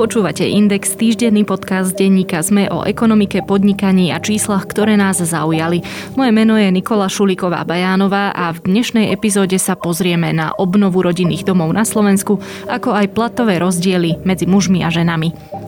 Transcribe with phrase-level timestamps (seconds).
[0.00, 5.84] Počúvate Index, týždenný podcast denníka ZME o ekonomike, podnikaní a číslach, ktoré nás zaujali.
[6.16, 11.44] Moje meno je Nikola Šuliková Bajánová a v dnešnej epizóde sa pozrieme na obnovu rodinných
[11.44, 15.59] domov na Slovensku, ako aj platové rozdiely medzi mužmi a ženami.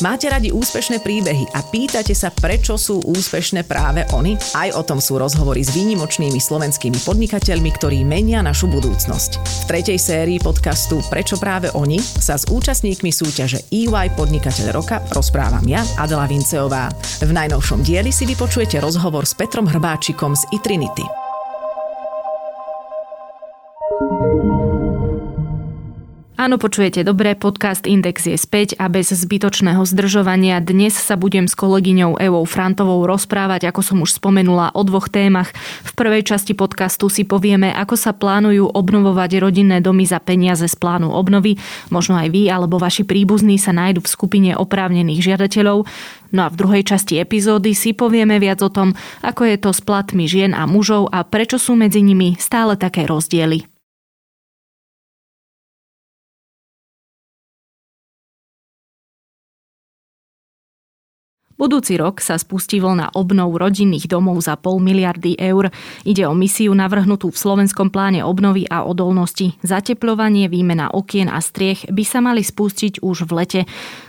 [0.00, 4.32] Máte radi úspešné príbehy a pýtate sa, prečo sú úspešné práve oni?
[4.56, 9.30] Aj o tom sú rozhovory s výnimočnými slovenskými podnikateľmi, ktorí menia našu budúcnosť.
[9.36, 15.68] V tretej sérii podcastu Prečo práve oni sa s účastníkmi súťaže EY Podnikateľ roka rozprávam
[15.68, 16.88] ja, Adela Vinceová.
[17.20, 21.29] V najnovšom dieli si vypočujete rozhovor s Petrom Hrbáčikom z iTrinity.
[26.40, 31.52] Áno, počujete dobre, podcast Index je späť a bez zbytočného zdržovania dnes sa budem s
[31.52, 35.52] kolegyňou Evou Frantovou rozprávať, ako som už spomenula, o dvoch témach.
[35.84, 40.72] V prvej časti podcastu si povieme, ako sa plánujú obnovovať rodinné domy za peniaze z
[40.80, 41.60] plánu obnovy.
[41.92, 45.84] Možno aj vy alebo vaši príbuzní sa nájdu v skupine oprávnených žiadateľov.
[46.32, 49.84] No a v druhej časti epizódy si povieme viac o tom, ako je to s
[49.84, 53.79] platmi žien a mužov a prečo sú medzi nimi stále také rozdiely.
[61.60, 65.68] Budúci rok sa spustí vlna obnov rodinných domov za pol miliardy eur.
[66.08, 69.60] Ide o misiu navrhnutú v slovenskom pláne obnovy a odolnosti.
[69.60, 73.60] Zateplovanie, výmena okien a striech by sa mali spustiť už v lete.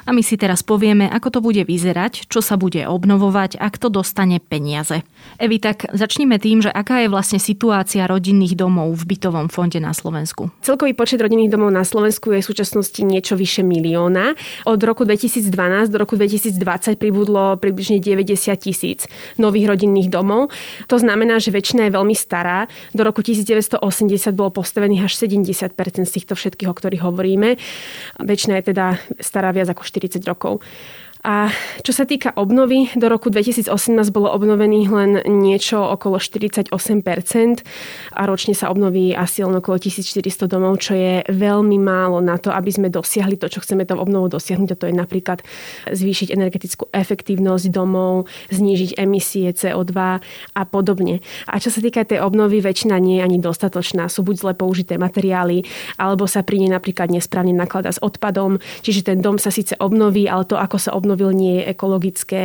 [0.07, 3.91] A my si teraz povieme, ako to bude vyzerať, čo sa bude obnovovať a kto
[3.91, 5.03] dostane peniaze.
[5.35, 9.91] Evi, tak začníme tým, že aká je vlastne situácia rodinných domov v bytovom fonde na
[9.91, 10.55] Slovensku.
[10.63, 14.39] Celkový počet rodinných domov na Slovensku je v súčasnosti niečo vyše milióna.
[14.71, 19.09] Od roku 2012 do roku 2020 pribudlo bolo približne 90 tisíc
[19.41, 20.53] nových rodinných domov.
[20.85, 22.69] To znamená, že väčšina je veľmi stará.
[22.93, 23.81] Do roku 1980
[24.37, 25.73] bolo postavených až 70
[26.05, 27.57] z týchto všetkých, o ktorých hovoríme.
[28.21, 30.61] Väčšina je teda stará viac ako 40 rokov.
[31.21, 31.53] A
[31.85, 33.69] čo sa týka obnovy, do roku 2018
[34.09, 36.73] bolo obnovených len niečo okolo 48%
[38.17, 42.49] a ročne sa obnoví asi len okolo 1400 domov, čo je veľmi málo na to,
[42.49, 44.69] aby sme dosiahli to, čo chceme tou obnovou dosiahnuť.
[44.73, 45.45] A to je napríklad
[45.93, 49.93] zvýšiť energetickú efektívnosť domov, znížiť emisie CO2
[50.57, 51.21] a podobne.
[51.45, 54.09] A čo sa týka tej obnovy, väčšina nie je ani dostatočná.
[54.09, 55.69] Sú buď zle použité materiály,
[56.01, 58.57] alebo sa pri nej napríklad nesprávne naklada s odpadom.
[58.81, 62.43] Čiže ten dom sa síce obnoví, ale to, ako sa obnoví, obnovil, nie je ekologické.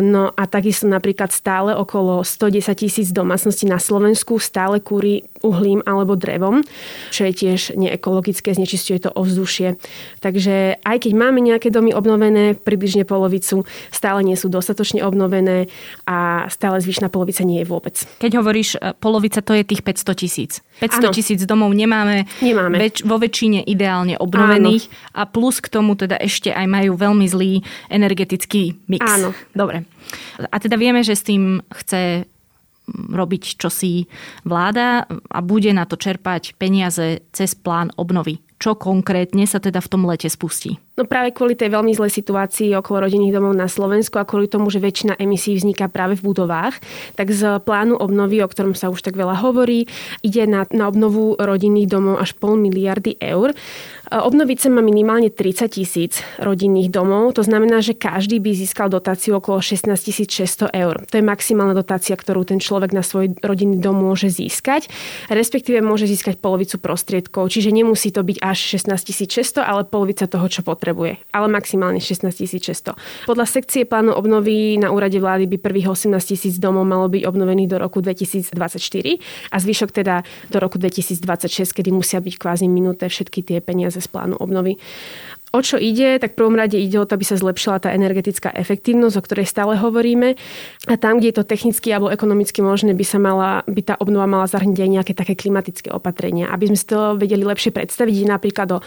[0.00, 6.16] No a takisto napríklad stále okolo 110 tisíc domácností na Slovensku stále kúri uhlím alebo
[6.16, 6.64] drevom,
[7.12, 9.76] čo je tiež neekologické, znečistuje to ovzdušie.
[10.24, 15.68] Takže aj keď máme nejaké domy obnovené, približne polovicu stále nie sú dostatočne obnovené
[16.08, 17.94] a stále zvyšná polovica nie je vôbec.
[18.18, 20.52] Keď hovoríš e, polovica, to je tých 500 tisíc.
[20.80, 22.80] 500 tisíc domov nemáme, nemáme.
[22.80, 25.20] Väč- vo väčšine ideálne obnovených Áno.
[25.20, 27.60] a plus k tomu teda ešte aj majú veľmi zlý
[27.92, 29.04] energetický mix.
[29.04, 29.36] Áno.
[29.52, 29.84] Dobre.
[30.50, 32.28] A teda vieme, že s tým chce
[32.92, 34.04] robiť čosi
[34.44, 38.44] vláda a bude na to čerpať peniaze cez plán obnovy.
[38.54, 40.80] Čo konkrétne sa teda v tom lete spustí?
[40.94, 44.70] No práve kvôli tej veľmi zlej situácii okolo rodinných domov na Slovensku a kvôli tomu,
[44.70, 46.78] že väčšina emisí vzniká práve v budovách,
[47.18, 49.90] tak z plánu obnovy, o ktorom sa už tak veľa hovorí,
[50.22, 53.52] ide na, na obnovu rodinných domov až pol miliardy eur.
[54.10, 59.40] Obnoviť sa má minimálne 30 tisíc rodinných domov, to znamená, že každý by získal dotáciu
[59.40, 61.04] okolo 16 600 eur.
[61.08, 64.92] To je maximálna dotácia, ktorú ten človek na svoj rodinný dom môže získať,
[65.32, 70.46] respektíve môže získať polovicu prostriedkov, čiže nemusí to byť až 16 600, ale polovica toho,
[70.46, 72.94] čo potrebuje ale maximálne 16 600.
[73.26, 77.68] Podľa sekcie plánu obnovy na úrade vlády by prvých 18 tisíc domov malo byť obnovených
[77.74, 78.54] do roku 2024
[79.50, 84.08] a zvyšok teda do roku 2026, kedy musia byť kvázi minuté všetky tie peniaze z
[84.08, 84.74] plánu obnovy.
[85.54, 86.18] O čo ide?
[86.18, 89.46] Tak v prvom rade ide o to, aby sa zlepšila tá energetická efektívnosť, o ktorej
[89.46, 90.34] stále hovoríme.
[90.90, 94.26] A tam, kde je to technicky alebo ekonomicky možné, by sa mala, by tá obnova
[94.26, 96.50] mala zahrniť aj nejaké také klimatické opatrenia.
[96.50, 98.84] Aby sme si to vedeli lepšie predstaviť, napríklad o e,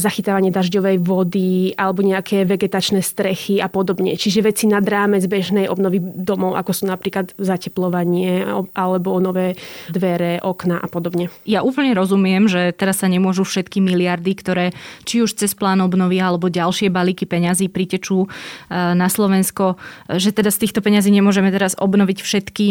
[0.00, 4.16] zachytávanie dažďovej vody alebo nejaké vegetačné strechy a podobne.
[4.16, 8.40] Čiže veci nad rámec bežnej obnovy domov, ako sú napríklad zateplovanie
[8.72, 9.60] alebo nové
[9.92, 11.28] dvere, okna a podobne.
[11.44, 14.64] Ja úplne rozumiem, že teraz sa nemôžu všetky miliardy, ktoré
[15.04, 18.30] či už cez plán obnovy obnovy alebo ďalšie balíky peňazí pritečú
[18.70, 19.74] na Slovensko,
[20.06, 22.66] že teda z týchto peňazí nemôžeme teraz obnoviť všetky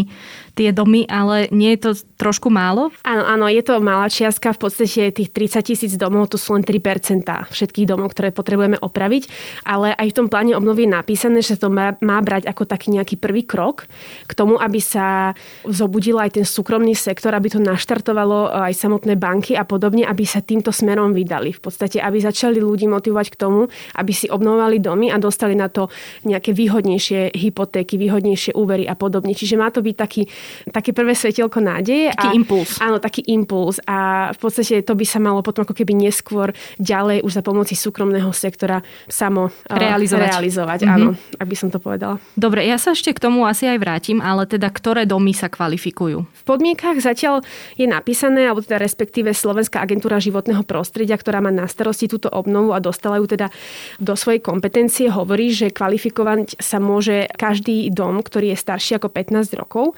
[0.55, 2.95] tie domy, ale nie je to trošku málo?
[3.03, 4.55] Áno, áno, je to malá čiastka.
[4.55, 9.27] V podstate tých 30 tisíc domov to sú len 3% všetkých domov, ktoré potrebujeme opraviť.
[9.67, 12.95] Ale aj v tom pláne obnovy je napísané, že to má, má brať ako taký
[12.95, 13.91] nejaký prvý krok
[14.23, 15.35] k tomu, aby sa
[15.67, 20.39] zobudil aj ten súkromný sektor, aby to naštartovalo aj samotné banky a podobne, aby sa
[20.39, 21.51] týmto smerom vydali.
[21.51, 25.71] V podstate, aby začali ľudí motivovať k tomu, aby si obnovovali domy a dostali na
[25.71, 25.87] to
[26.25, 29.31] nejaké výhodnejšie hypotéky, výhodnejšie úvery a podobne.
[29.31, 30.27] Čiže má to byť taký,
[30.73, 32.11] také prvé svetielko nádeje.
[32.17, 32.69] Taký a, impuls.
[32.81, 33.77] Áno, taký impuls.
[33.85, 36.51] A v podstate to by sa malo potom ako keby neskôr
[36.81, 40.29] ďalej už za pomoci súkromného sektora samo realizovať.
[40.33, 40.95] realizovať mm-hmm.
[40.97, 42.17] Áno, ak by som to povedala.
[42.33, 46.25] Dobre, ja sa ešte k tomu asi aj vrátim, ale teda ktoré domy sa kvalifikujú?
[46.25, 47.45] V podmienkach zatiaľ
[47.77, 52.73] je napísané, alebo teda respektíve Slovenská agentúra životného prostredia, ktorá má na starosti túto obnovu
[52.73, 53.53] a dostala ju teda
[54.01, 59.53] do svojej kompetencie, hovorí, že kvalifikovať sa môže každý dom, ktorý je starší ako 15
[59.53, 59.93] rokov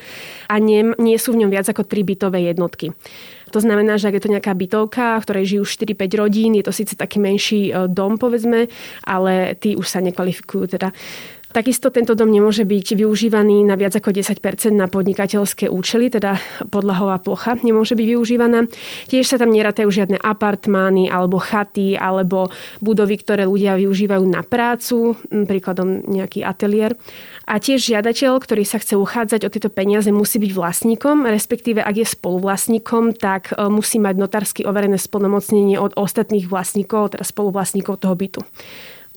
[0.51, 2.91] a nie, nie sú v ňom viac ako 3 bytové jednotky.
[3.55, 6.75] To znamená, že ak je to nejaká bytovka, v ktorej žijú 4-5 rodín, je to
[6.75, 8.67] síce taký menší e, dom, povedzme,
[9.07, 10.91] ale tí už sa nekvalifikujú teda
[11.47, 14.43] Takisto tento dom nemôže byť využívaný na viac ako 10%
[14.75, 16.35] na podnikateľské účely, teda
[16.67, 18.67] podlahová plocha nemôže byť využívaná.
[19.07, 22.51] Tiež sa tam nerátajú žiadne apartmány alebo chaty alebo
[22.83, 26.99] budovy, ktoré ľudia využívajú na prácu, príkladom nejaký ateliér.
[27.47, 31.95] A tiež žiadateľ, ktorý sa chce uchádzať o tieto peniaze, musí byť vlastníkom, respektíve ak
[31.95, 38.19] je spoluvlastníkom, tak e, musí mať notársky overené splnomocnenie od ostatných vlastníkov, teda spoluvlastníkov toho
[38.19, 38.43] bytu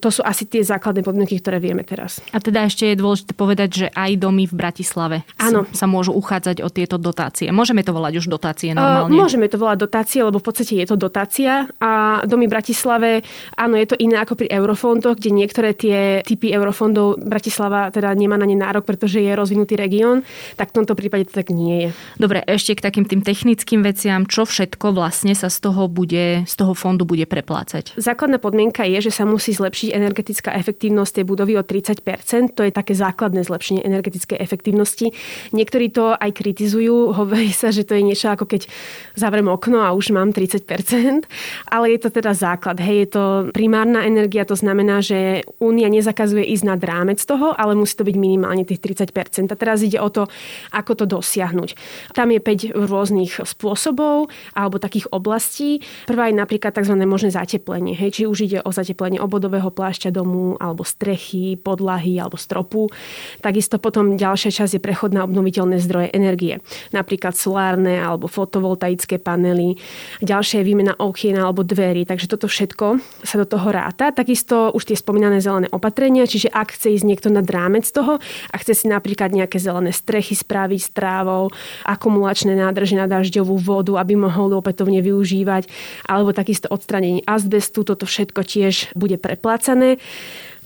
[0.01, 2.25] to sú asi tie základné podmienky, ktoré vieme teraz.
[2.33, 5.69] A teda ešte je dôležité povedať, že aj domy v Bratislave Áno.
[5.71, 7.53] sa môžu uchádzať o tieto dotácie.
[7.53, 9.13] Môžeme to volať už dotácie normálne?
[9.13, 11.69] Uh, môžeme to volať dotácie, lebo v podstate je to dotácia.
[11.79, 13.11] A domy v Bratislave,
[13.55, 18.41] áno, je to iné ako pri eurofondoch, kde niektoré tie typy eurofondov Bratislava teda nemá
[18.41, 20.25] na ne nárok, pretože je rozvinutý región,
[20.57, 21.89] tak v tomto prípade to tak nie je.
[22.17, 26.55] Dobre, ešte k takým tým technickým veciam, čo všetko vlastne sa z toho bude, z
[26.57, 27.99] toho fondu bude preplácať?
[28.01, 32.73] Základná podmienka je, že sa musí zlepšiť energetická efektívnosť tej budovy o 30% To je
[32.73, 35.13] také základné zlepšenie energetickej efektívnosti.
[35.53, 38.71] Niektorí to aj kritizujú, hovorí sa, že to je niečo ako keď
[39.19, 41.27] zavriem okno a už mám 30%
[41.69, 42.81] ale je to teda základ.
[42.81, 47.77] Hej, je to primárna energia, to znamená, že Únia nezakazuje ísť nad rámec toho, ale
[47.79, 50.27] musí to byť minimálne tých 30% A teraz ide o to,
[50.75, 51.71] ako to dosiahnuť.
[52.13, 55.83] Tam je 5 rôznych spôsobov alebo takých oblastí.
[56.11, 56.95] Prvá je napríklad tzv.
[57.05, 57.95] možné zateplenie.
[57.95, 62.93] Hej, či už ide o zateplenie obodového plášťa domu, alebo strechy, podlahy, alebo stropu.
[63.41, 66.61] Takisto potom ďalšia časť je prechod na obnoviteľné zdroje energie.
[66.93, 69.81] Napríklad solárne alebo fotovoltaické panely.
[70.21, 72.05] Ďalšia je výmena okien alebo dverí.
[72.05, 74.13] Takže toto všetko sa do toho ráta.
[74.13, 78.21] Takisto už tie spomínané zelené opatrenia, čiže ak chce ísť niekto nad rámec toho
[78.53, 81.49] a chce si napríklad nejaké zelené strechy spraviť s trávou,
[81.89, 85.71] akumulačné nádrže na dažďovú vodu, aby mohol opätovne využívať,
[86.11, 89.99] alebo takisto odstranenie azbestu, toto všetko tiež bude preplácané splácané.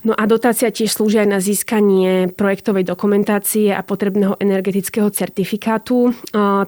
[0.05, 6.13] No a dotácia tiež slúži aj na získanie projektovej dokumentácie a potrebného energetického certifikátu.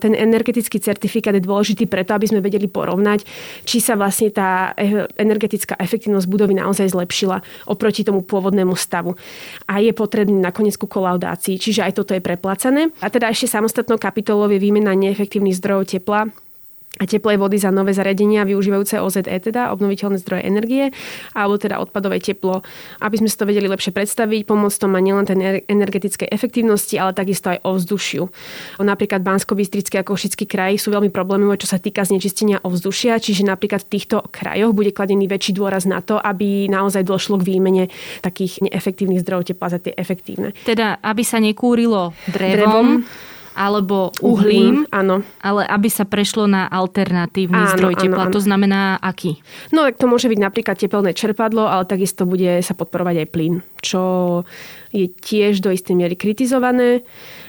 [0.01, 3.29] Ten energetický certifikát je dôležitý preto, aby sme vedeli porovnať,
[3.69, 9.13] či sa vlastne tá e, energetická efektivnosť budovy naozaj zlepšila oproti tomu pôvodnému stavu.
[9.69, 12.89] A je potrebný nakoniec ku kolaudácii, čiže aj toto je preplácané.
[13.05, 16.33] A teda ešte samostatnou kapitolou je výmena neefektívnych zdrojov tepla
[16.97, 20.85] a teplej vody za nové zariadenia využívajúce OZE, teda obnoviteľné zdroje energie,
[21.37, 22.65] alebo teda odpadové teplo.
[23.05, 25.37] Aby sme si to vedeli lepšie predstaviť, pomôcť to má nielen ten
[25.69, 28.25] energetickej efektívnosti, ale takisto aj ovzdušiu.
[28.81, 33.85] Napríklad Bansko-Bystrický a Košický kraj sú veľmi problémové, čo sa týka znečistenia ovzdušia, čiže napríklad
[33.85, 37.93] v týchto krajoch bude kladený väčší dôraz na to, aby naozaj došlo k výmene
[38.25, 40.57] takých neefektívnych zdrojov tepla za tie efektívne.
[40.65, 42.89] Teda, aby sa nekúrilo drevom, drevom
[43.57, 45.25] alebo uhlím, uhlím áno.
[45.41, 48.29] ale aby sa prešlo na alternatívny áno, zdroj tepla.
[48.29, 48.35] Áno, áno.
[48.37, 49.41] To znamená aký?
[49.73, 53.65] No tak to môže byť napríklad tepelné čerpadlo, ale takisto bude sa podporovať aj plyn,
[53.81, 54.03] čo
[54.93, 57.01] je tiež do istej miery kritizované.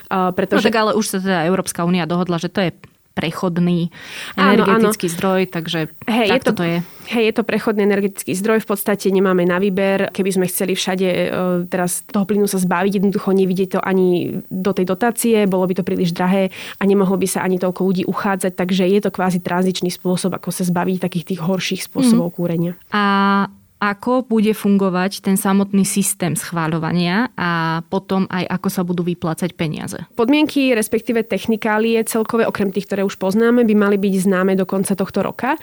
[0.07, 0.63] Pretože...
[0.63, 2.71] No tak ale už sa teda Európska únia dohodla, že to je
[3.17, 3.89] prechodný
[4.37, 5.17] energetický áno, áno.
[5.17, 6.77] zdroj, takže hey, tak je to, to je.
[7.07, 10.13] Hej, je to prechodný energetický zdroj, v podstate nemáme na výber.
[10.13, 11.27] Keby sme chceli všade e,
[11.71, 15.87] teraz toho plynu sa zbaviť, jednoducho nevidieť to ani do tej dotácie, bolo by to
[15.87, 19.89] príliš drahé a nemohlo by sa ani toľko ľudí uchádzať, takže je to kvázi tranzičný
[19.89, 22.35] spôsob, ako sa zbaviť takých tých horších spôsobov mm.
[22.35, 22.73] kúrenia.
[22.91, 23.47] A
[23.77, 30.01] ako bude fungovať ten samotný systém schváľovania a potom aj ako sa budú vyplácať peniaze.
[30.17, 34.97] Podmienky, respektíve technikálie celkové, okrem tých, ktoré už poznáme, by mali byť známe do konca
[34.97, 35.61] tohto roka.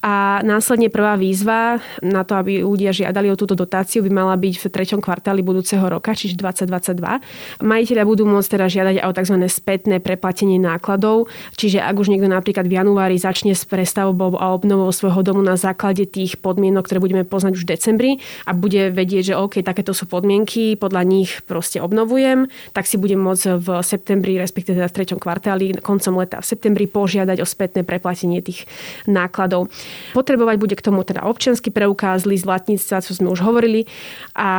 [0.00, 4.54] A následne prvá výzva na to, aby ľudia žiadali o túto dotáciu, by mala byť
[4.56, 6.96] v treťom kvartáli budúceho roka, čiže 2022.
[7.60, 9.36] Majiteľia budú môcť teda žiadať o tzv.
[9.44, 11.28] spätné preplatenie nákladov,
[11.60, 15.60] čiže ak už niekto napríklad v januári začne s prestavbou a obnovou svojho domu na
[15.60, 18.10] základe tých podmienok, ktoré budeme poznať už v decembri
[18.48, 23.20] a bude vedieť, že OK, takéto sú podmienky, podľa nich proste obnovujem, tak si budem
[23.20, 27.84] môcť v septembri, respektíve teda v treťom kvartáli, koncom leta v septembri požiadať o spätné
[27.84, 28.64] preplatenie tých
[29.04, 29.68] nákladov.
[30.12, 33.86] Potrebovať bude k tomu teda občianský preukaz, list vlastníctva, čo sme už hovorili,
[34.34, 34.50] a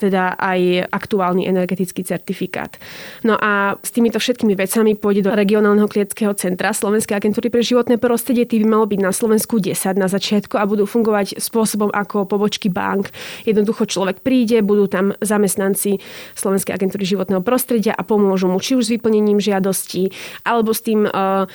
[0.00, 2.76] teda aj aktuálny energetický certifikát.
[3.22, 7.96] No a s týmito všetkými vecami pôjde do regionálneho klientského centra Slovenskej agentúry pre životné
[8.00, 8.48] prostredie.
[8.48, 12.72] Tým by malo byť na Slovensku 10 na začiatku a budú fungovať spôsobom ako pobočky
[12.72, 13.12] bank.
[13.44, 16.00] Jednoducho človek príde, budú tam zamestnanci
[16.34, 20.10] Slovenskej agentúry životného prostredia a pomôžu mu či už s vyplnením žiadosti,
[20.42, 21.46] alebo s tým, uh,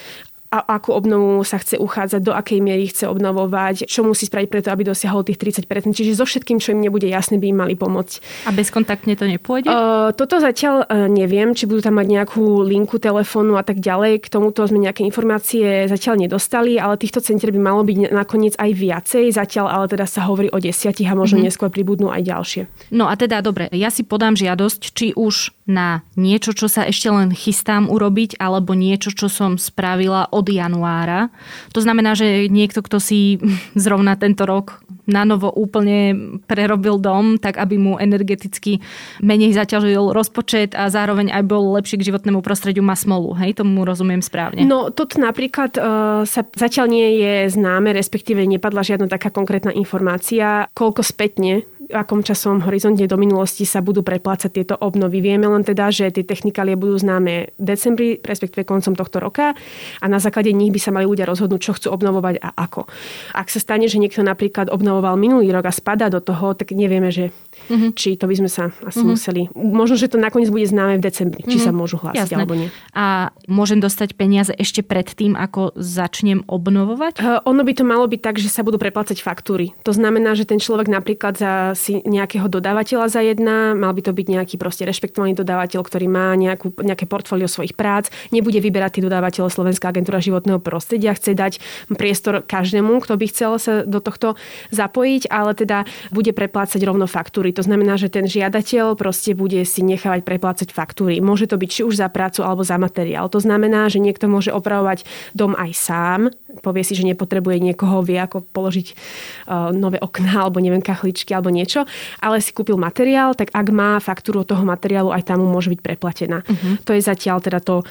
[0.49, 4.73] a akú obnovu sa chce uchádzať, do akej miery chce obnovovať, čo musí spraviť preto,
[4.73, 5.93] aby dosiahol tých 30%.
[5.93, 8.49] Čiže so všetkým, čo im nebude jasné, by im mali pomôcť.
[8.49, 9.69] A bezkontaktne to nepôjde?
[9.69, 14.25] Uh, toto zatiaľ uh, neviem, či budú tam mať nejakú linku telefónu a tak ďalej.
[14.25, 18.71] K tomuto sme nejaké informácie zatiaľ nedostali, ale týchto centier by malo byť nakoniec aj
[18.73, 19.29] viacej.
[19.29, 21.45] Zatiaľ ale teda sa hovorí o desiatich a možno mm-hmm.
[21.45, 22.61] neskôr pribudnú aj ďalšie.
[22.89, 27.13] No a teda dobre, ja si podám žiadosť, či už na niečo, čo sa ešte
[27.13, 31.27] len chystám urobiť, alebo niečo, čo som spravila od januára.
[31.75, 33.37] To znamená, že niekto, kto si
[33.75, 34.79] zrovna tento rok
[35.09, 36.13] na novo úplne
[36.45, 38.77] prerobil dom, tak aby mu energeticky
[39.25, 43.33] menej zaťažil rozpočet a zároveň aj bol lepší k životnému prostrediu, má smolu.
[43.41, 44.61] Hej, tomu rozumiem správne.
[44.69, 50.69] No, toto napríklad uh, sa zatiaľ nie je známe, respektíve nepadla žiadna taká konkrétna informácia,
[50.77, 55.25] koľko spätne akom časovom horizonte do minulosti sa budú preplácať tieto obnovy.
[55.25, 59.57] Vieme len teda, že tie technikálie budú známe v decembri, respektíve koncom tohto roka
[59.99, 62.85] a na základe nich by sa mali ľudia rozhodnúť, čo chcú obnovovať a ako.
[63.33, 67.09] Ak sa stane, že niekto napríklad obnovoval minulý rok a spadá do toho, tak nevieme,
[67.09, 67.33] že
[67.69, 67.91] mm-hmm.
[67.93, 69.13] či to by sme sa asi mm-hmm.
[69.13, 69.41] museli...
[69.55, 71.65] Možno, že to nakoniec bude známe v decembri, či mm-hmm.
[71.65, 72.41] sa môžu hlásiť Jasné.
[72.41, 72.69] alebo nie.
[72.97, 77.21] A môžem dostať peniaze ešte pred tým, ako začnem obnovovať?
[77.21, 79.71] Uh, ono by to malo byť tak, že sa budú preplácať faktúry.
[79.85, 84.11] To znamená, že ten človek napríklad za si nejakého dodávateľa za jedna, mal by to
[84.11, 89.01] byť nejaký proste rešpektovaný dodávateľ, ktorý má nejakú, nejaké portfólio svojich prác, nebude vyberať tí
[89.05, 91.53] dodávateľ Slovenská agentúra životného prostredia, chce dať
[91.93, 94.39] priestor každému, kto by chcel sa do tohto
[94.73, 97.51] zapojiť, ale teda bude preplácať rovno faktúry.
[97.59, 101.19] To znamená, že ten žiadateľ proste bude si nechávať preplácať faktúry.
[101.19, 103.27] Môže to byť či už za prácu alebo za materiál.
[103.27, 105.03] To znamená, že niekto môže opravovať
[105.35, 106.19] dom aj sám,
[106.63, 111.51] povie si, že nepotrebuje niekoho, vie ako položiť uh, nové okná alebo neviem, kachličky alebo
[111.51, 111.83] niečo
[112.29, 115.81] ale si kúpil materiál, tak ak má faktúru toho materiálu, aj tam mu môže byť
[115.81, 116.45] preplatená.
[116.45, 116.77] Uh-huh.
[116.85, 117.81] To je zatiaľ teda to,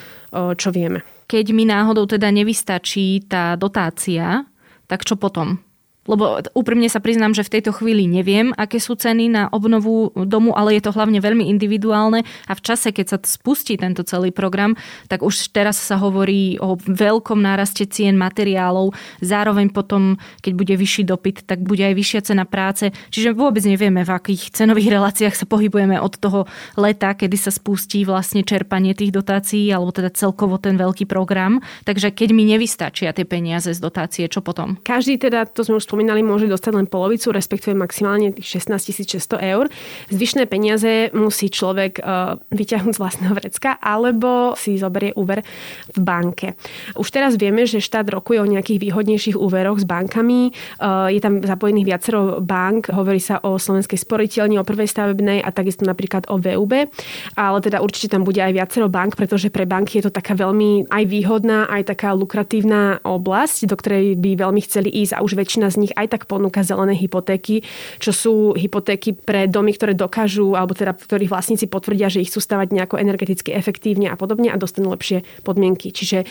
[0.54, 1.02] čo vieme.
[1.28, 4.46] Keď mi náhodou teda nevystačí tá dotácia,
[4.88, 5.60] tak čo potom?
[6.08, 10.56] Lebo úprimne sa priznám, že v tejto chvíli neviem, aké sú ceny na obnovu domu,
[10.56, 14.72] ale je to hlavne veľmi individuálne a v čase, keď sa spustí tento celý program,
[15.12, 21.04] tak už teraz sa hovorí o veľkom náraste cien materiálov, zároveň potom, keď bude vyšší
[21.04, 22.88] dopyt, tak bude aj vyššia cena práce.
[23.12, 26.48] Čiže vôbec nevieme, v akých cenových reláciách sa pohybujeme od toho
[26.80, 31.60] leta, kedy sa spustí vlastne čerpanie tých dotácií, alebo teda celkovo ten veľký program.
[31.84, 34.80] Takže keď mi nevystačia tie peniaze z dotácie, čo potom?
[34.80, 39.18] Každý teda, to sme už spomínali, môže dostať len polovicu, respektíve maximálne 16 600
[39.50, 39.66] eur.
[40.14, 45.42] Zvyšné peniaze musí človek uh, vyťahnuť z vlastného vrecka alebo si zoberie úver
[45.90, 46.54] v banke.
[46.94, 50.54] Už teraz vieme, že štát rokuje o nejakých výhodnejších úveroch s bankami.
[50.78, 52.94] Uh, je tam zapojených viacero bank.
[52.94, 56.86] Hovorí sa o Slovenskej sporiteľni, o prvej stavebnej a takisto napríklad o VUB.
[57.34, 60.86] Ale teda určite tam bude aj viacero bank, pretože pre banky je to taká veľmi
[60.94, 65.66] aj výhodná, aj taká lukratívna oblasť, do ktorej by veľmi chceli ísť a už väčšina
[65.72, 67.64] z nich nich aj tak ponúka zelené hypotéky,
[67.96, 72.44] čo sú hypotéky pre domy, ktoré dokážu, alebo teda ktorých vlastníci potvrdia, že ich sú
[72.44, 75.88] stavať nejako energeticky efektívne a podobne a dostanú lepšie podmienky.
[75.88, 76.28] Čiže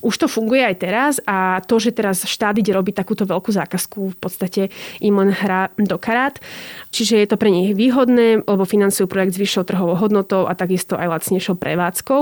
[0.00, 4.16] už to funguje aj teraz a to, že teraz štát ide robiť takúto veľkú zákazku,
[4.16, 4.62] v podstate
[5.02, 6.40] im len hrá do karát.
[6.94, 10.96] Čiže je to pre nich výhodné, lebo financujú projekt s vyššou trhovou hodnotou a takisto
[10.96, 12.20] aj lacnejšou prevádzkou.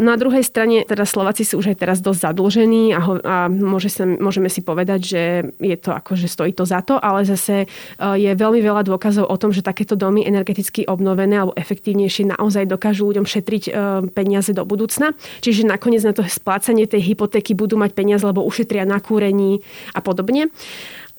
[0.00, 3.92] Na druhej strane teda Slováci sú už aj teraz dosť zadlžení a, ho, a môže
[3.92, 5.22] sa, môžeme si povedať, že
[5.60, 7.66] je to ako, že stojí to za to, ale zase e,
[7.98, 13.10] je veľmi veľa dôkazov o tom, že takéto domy energeticky obnovené alebo efektívnejšie naozaj dokážu
[13.10, 13.70] ľuďom šetriť e,
[14.14, 15.12] peniaze do budúcna.
[15.42, 19.60] Čiže nakoniec na to splácanie tej hypotéky budú mať peniaze, lebo ušetria na kúrení
[19.92, 20.48] a podobne.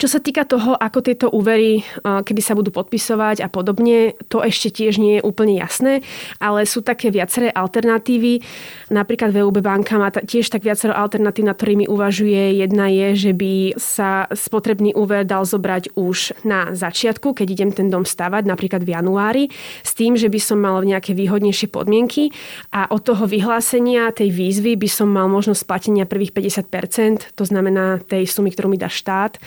[0.01, 4.74] Čo sa týka toho, ako tieto úvery, kedy sa budú podpisovať a podobne, to ešte
[4.74, 6.01] tiež nie je úplne jasné,
[6.41, 8.41] ale sú také viaceré alternatívy.
[8.89, 12.58] Napríklad VUB banka má tiež tak viacero alternatív, na ktorými uvažuje.
[12.65, 17.93] Jedna je, že by sa spotrebný úver dal zobrať už na začiatku, keď idem ten
[17.93, 19.43] dom stavať, napríklad v januári,
[19.86, 22.34] s tým, že by som mal nejaké výhodnejšie podmienky
[22.74, 28.01] a od toho vyhlásenia tej výzvy by som mal možnosť splatenia prvých 50%, to znamená
[28.01, 29.38] tej sumy, ktorú mi dá štát,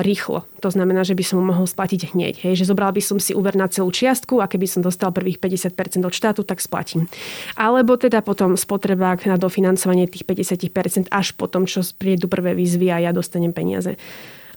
[0.00, 0.44] rýchlo.
[0.60, 2.44] To znamená, že by som mohol splatiť hneď.
[2.44, 5.40] Hej, že zobral by som si úver na celú čiastku a keby som dostal prvých
[5.40, 7.08] 50% od štátu, tak splatím.
[7.56, 13.08] Alebo teda potom spotrebák na dofinancovanie tých 50% až potom, čo prídu prvé výzvy a
[13.08, 13.96] ja dostanem peniaze.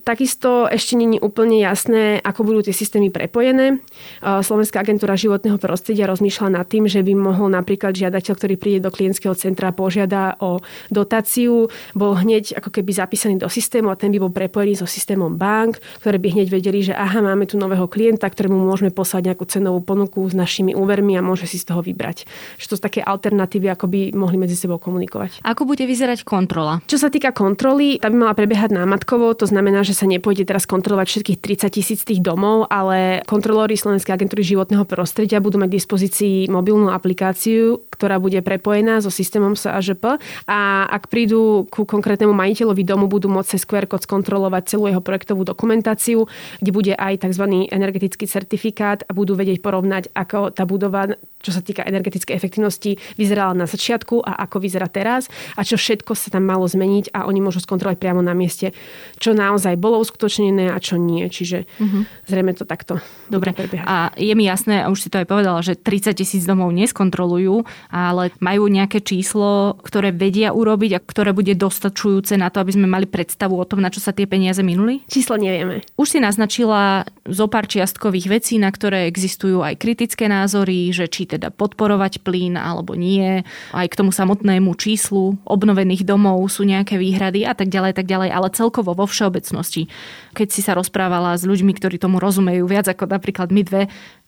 [0.04, 3.80] Takisto ešte není úplne jasné, ako budú tie systémy prepojené.
[4.20, 8.92] Slovenská agentúra životného prostredia rozmýšľa nad tým, že by mohol napríklad žiadateľ, ktorý príde do
[8.92, 10.60] klientského centra, požiada o
[10.92, 15.40] dotáciu, bol hneď ako keby zapísaný do systému a ten by bol prepojený so systémom
[15.40, 19.48] bank, ktoré by hneď vedeli, že aha, máme tu nového klienta, ktorému môžeme poslať nejakú
[19.48, 22.28] cenovú ponuku s našimi úvermi a môže si z toho vybrať.
[22.60, 25.40] Že to sú také alternatívy, ako by mohli medzi sebou komunikovať.
[25.48, 26.84] Ako bude vyzerať kontrola?
[26.92, 30.50] Čo sa týka kontroly, tá by mala prebiehať námatkovo, to znamená, že že sa nepôjde
[30.50, 35.70] teraz kontrolovať všetkých 30 tisíc tých domov, ale kontrolóri Slovenskej agentúry životného prostredia budú mať
[35.70, 40.18] k dispozícii mobilnú aplikáciu, ktorá bude prepojená so systémom SAŽP
[40.50, 45.06] a ak prídu ku konkrétnemu majiteľovi domu, budú môcť cez QR kód skontrolovať celú jeho
[45.06, 46.26] projektovú dokumentáciu,
[46.58, 47.70] kde bude aj tzv.
[47.70, 53.54] energetický certifikát a budú vedieť porovnať, ako tá budova čo sa týka energetickej efektivnosti, vyzerala
[53.54, 55.28] na začiatku a ako vyzerá teraz
[55.60, 58.72] a čo všetko sa tam malo zmeniť a oni môžu skontrolovať priamo na mieste,
[59.20, 61.28] čo naozaj bolo uskutočnené a čo nie.
[61.28, 62.08] Čiže uh-huh.
[62.26, 63.56] zrejme to takto Dobre.
[63.88, 67.66] A je mi jasné, a už si to aj povedala, že 30 tisíc domov neskontrolujú,
[67.90, 72.86] ale majú nejaké číslo, ktoré vedia urobiť a ktoré bude dostačujúce na to, aby sme
[72.86, 75.02] mali predstavu o tom, na čo sa tie peniaze minuli?
[75.10, 75.82] Číslo nevieme.
[75.98, 81.26] Už si naznačila zo pár čiastkových vecí, na ktoré existujú aj kritické názory, že či
[81.34, 83.42] teda podporovať plyn alebo nie.
[83.74, 88.30] Aj k tomu samotnému číslu obnovených domov sú nejaké výhrady a tak ďalej, tak ďalej,
[88.30, 89.90] ale celkovo vo všeobecnosti.
[90.38, 93.84] Keď si sa rozprávala s ľuďmi, ktorí tomu rozumejú viac ako napríklad my dve,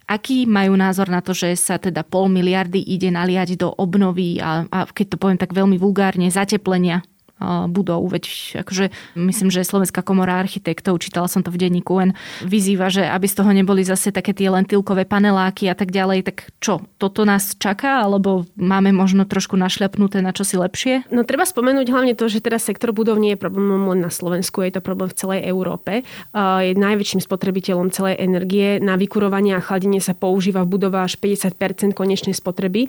[0.06, 4.62] Aký majú názor na to, že sa teda pol miliardy ide naliať do obnovy a,
[4.70, 7.02] a keď to poviem tak veľmi vulgárne, zateplenia
[7.44, 8.08] budov.
[8.08, 12.16] Veď akože, myslím, že Slovenská komora architektov, čítala som to v denníku N,
[12.48, 16.32] vyzýva, že aby z toho neboli zase také tie lentilkové paneláky a tak ďalej.
[16.32, 18.08] Tak čo, toto nás čaká?
[18.08, 21.12] Alebo máme možno trošku našľapnuté na čosi lepšie?
[21.12, 24.64] No treba spomenúť hlavne to, že teraz sektor budov nie je problémom len na Slovensku,
[24.64, 26.08] je to problém v celej Európe.
[26.36, 28.80] Je najväčším spotrebiteľom celej energie.
[28.80, 32.88] Na vykurovanie a chladenie sa používa v budovách až 50% konečnej spotreby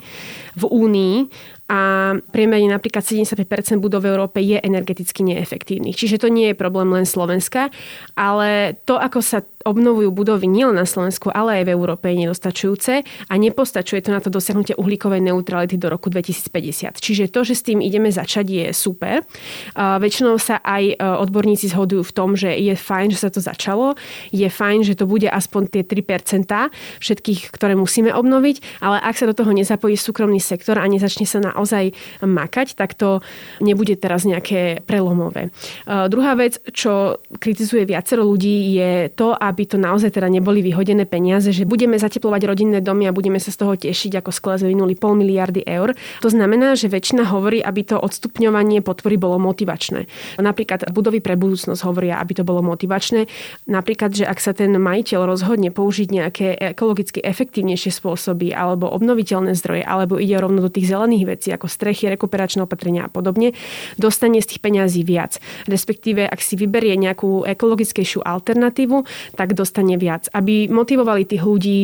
[0.55, 1.15] v Únii
[1.67, 5.99] a priemerne napríklad 75% budov v Európe je energeticky neefektívnych.
[5.99, 7.75] Čiže to nie je problém len Slovenska,
[8.15, 12.93] ale to, ako sa obnovujú budovy nielen na Slovensku, ale aj v Európe je nedostačujúce
[13.03, 16.97] a nepostačuje to na to dosiahnutie uhlíkovej neutrality do roku 2050.
[17.03, 19.27] Čiže to, že s tým ideme začať, je super.
[19.75, 23.97] Väčšinou sa aj e, odborníci zhodujú v tom, že je fajn, že sa to začalo.
[24.31, 26.47] Je fajn, že to bude aspoň tie 3%
[27.01, 31.41] všetkých, ktoré musíme obnoviť, ale ak sa do toho nezapojí súkromný sektor a nezačne sa
[31.41, 33.25] naozaj makať, tak to
[33.59, 35.49] nebude teraz nejaké prelomové.
[35.49, 40.61] E, druhá vec, čo kritizuje viacero ľudí, je to, aby aby to naozaj teda neboli
[40.61, 44.61] vyhodené peniaze, že budeme zateplovať rodinné domy a budeme sa z toho tešiť, ako skle
[44.61, 45.97] sme vynuli pol miliardy eur.
[46.21, 50.05] To znamená, že väčšina hovorí, aby to odstupňovanie podpory bolo motivačné.
[50.37, 53.33] Napríklad budovy pre budúcnosť hovoria, aby to bolo motivačné.
[53.65, 59.89] Napríklad, že ak sa ten majiteľ rozhodne použiť nejaké ekologicky efektívnejšie spôsoby alebo obnoviteľné zdroje,
[59.89, 63.57] alebo ide rovno do tých zelených vecí, ako strechy, rekuperačné opatrenia a podobne,
[63.97, 65.41] dostane z tých peňazí viac.
[65.65, 69.07] Respektíve, ak si vyberie nejakú ekologickejšiu alternatívu,
[69.39, 70.27] tak tak dostane viac.
[70.35, 71.81] Aby motivovali tých ľudí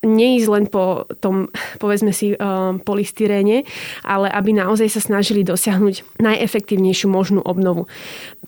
[0.00, 3.68] neísť len po tom, povedzme si, um, polystyréne,
[4.00, 7.84] ale aby naozaj sa snažili dosiahnuť najefektívnejšiu možnú obnovu.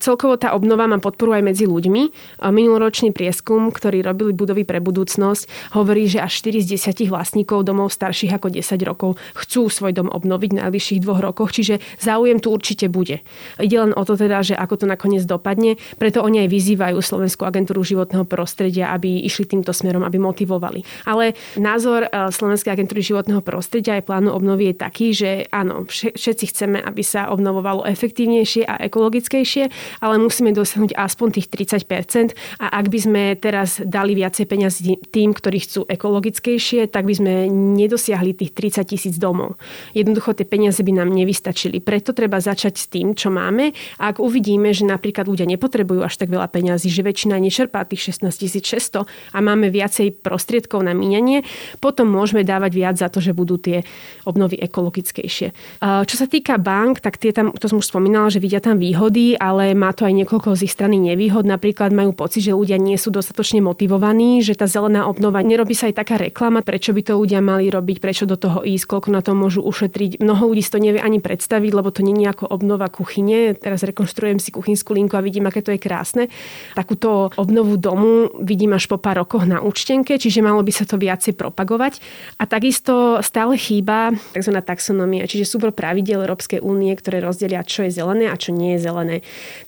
[0.01, 2.03] Celkovo tá obnova má podporu aj medzi ľuďmi.
[2.41, 6.67] Minuloročný prieskum, ktorý robili budovy pre budúcnosť, hovorí, že až 4 z
[7.05, 11.53] 10 vlastníkov domov starších ako 10 rokov chcú svoj dom obnoviť v najbližších dvoch rokoch,
[11.53, 13.21] čiže záujem tu určite bude.
[13.61, 17.45] Ide len o to teda, že ako to nakoniec dopadne, preto oni aj vyzývajú Slovenskú
[17.45, 20.81] agentúru životného prostredia, aby išli týmto smerom, aby motivovali.
[21.05, 26.45] Ale Názor e, Slovenskej agentúry životného prostredia aj plánu obnovy je taký, že áno, všetci
[26.53, 29.63] chceme, aby sa obnovovalo efektívnejšie a ekologickejšie,
[30.03, 35.33] ale musíme dosiahnuť aspoň tých 30% a ak by sme teraz dali viacej peniazy tým,
[35.33, 39.57] ktorí chcú ekologickejšie, tak by sme nedosiahli tých 30 tisíc domov.
[39.97, 41.81] Jednoducho tie peniaze by nám nevystačili.
[41.81, 46.21] Preto treba začať s tým, čo máme a ak uvidíme, že napríklad ľudia nepotrebujú až
[46.21, 51.32] tak veľa peňazí, že väčšina nečerpá tých 16 600 a máme viacej prostriedkov na míňanie,
[51.81, 53.81] potom môžeme dávať viac za to, že budú tie
[54.27, 55.47] obnovy ekologickejšie.
[55.81, 59.39] Čo sa týka bank, tak tie tam, to som už spomínala, že vidia tam výhody,
[59.39, 61.47] ale má to aj niekoľko z ich strany nevýhod.
[61.47, 65.87] Napríklad majú pocit, že ľudia nie sú dostatočne motivovaní, že tá zelená obnova, nerobí sa
[65.87, 69.21] aj taká reklama, prečo by to ľudia mali robiť, prečo do toho ísť, koľko na
[69.23, 70.19] to môžu ušetriť.
[70.19, 73.55] Mnoho ľudí si to nevie ani predstaviť, lebo to nie je ako obnova kuchyne.
[73.55, 76.27] Teraz rekonštruujem si kuchynskú linku a vidím, aké to je krásne.
[76.73, 80.97] Takúto obnovu domu vidím až po pár rokoch na účtenke, čiže malo by sa to
[81.23, 82.03] viacej propagovať.
[82.35, 84.59] A takisto stále chýba tzv.
[84.59, 88.83] taxonomia, čiže súbor pravidel Európskej únie, ktoré rozdelia, čo je zelené a čo nie je
[88.83, 89.17] zelené.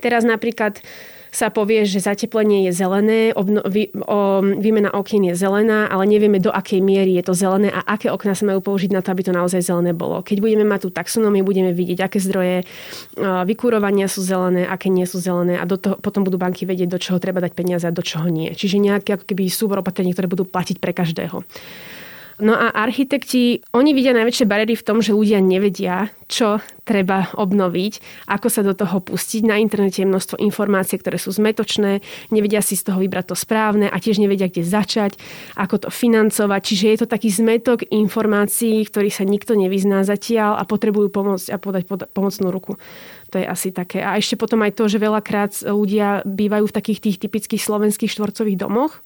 [0.03, 0.83] Teraz napríklad
[1.35, 6.39] sa povie, že zateplenie je zelené, obno, vy, o, výmena okien je zelená, ale nevieme
[6.39, 9.27] do akej miery je to zelené a aké okná sa majú použiť na to, aby
[9.27, 10.23] to naozaj zelené bolo.
[10.23, 12.63] Keď budeme mať tú taxonómiu, budeme vidieť, aké zdroje
[13.19, 16.99] vykurovania sú zelené, aké nie sú zelené a do toho, potom budú banky vedieť, do
[17.03, 18.55] čoho treba dať peniaze a do čoho nie.
[18.55, 21.43] Čiže nejaké ako keby súbor opatrení, ktoré budú platiť pre každého.
[22.35, 28.27] No a architekti, oni vidia najväčšie bariéry v tom, že ľudia nevedia, čo treba obnoviť,
[28.27, 29.47] ako sa do toho pustiť.
[29.47, 32.03] Na internete je množstvo informácií, ktoré sú zmetočné,
[32.35, 35.15] nevedia si z toho vybrať to správne a tiež nevedia, kde začať,
[35.55, 36.59] ako to financovať.
[36.59, 41.57] Čiže je to taký zmetok informácií, ktorý sa nikto nevyzná zatiaľ a potrebujú pomôcť a
[41.61, 42.75] podať pomocnú ruku.
[43.31, 44.03] To je asi také.
[44.03, 48.59] A ešte potom aj to, že veľakrát ľudia bývajú v takých tých typických slovenských štvorcových
[48.59, 49.04] domoch,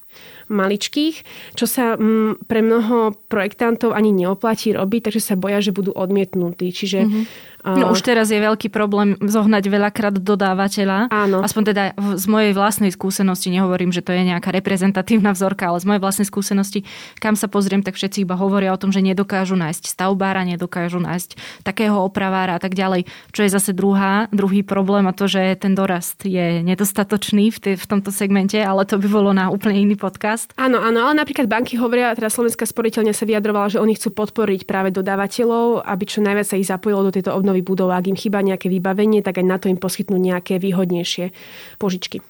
[0.50, 1.16] maličkých,
[1.54, 5.94] čo sa m, mm, pre mnoho projektantov ani neoplatí robiť, takže sa boja, že budú
[5.94, 6.74] odmietnutí.
[6.74, 7.24] Čiže mm-hmm.
[7.64, 11.12] No už teraz je veľký problém zohnať veľakrát dodávateľa.
[11.12, 11.44] Áno.
[11.44, 11.84] Aspoň teda
[12.16, 16.28] z mojej vlastnej skúsenosti, nehovorím, že to je nejaká reprezentatívna vzorka, ale z mojej vlastnej
[16.28, 16.88] skúsenosti,
[17.20, 21.64] kam sa pozriem, tak všetci iba hovoria o tom, že nedokážu nájsť stavbára, nedokážu nájsť
[21.68, 23.08] takého opravára a tak ďalej.
[23.36, 27.76] Čo je zase druhá, druhý problém a to, že ten dorast je nedostatočný v, tej,
[27.76, 30.52] v tomto segmente, ale to by bolo na úplne iný podcast.
[30.56, 34.64] Áno, áno, ale napríklad banky hovoria, teda Slovenská sporiteľňa sa vyjadrovala, že oni chcú podporiť
[34.64, 37.90] práve dodávateľov, aby čo najviac sa ich zapojilo do tejto obnovy budov.
[37.90, 41.34] Ak im chýba nejaké vybavenie, tak aj na to im poskytnú nejaké výhodnejšie
[41.82, 42.22] požičky.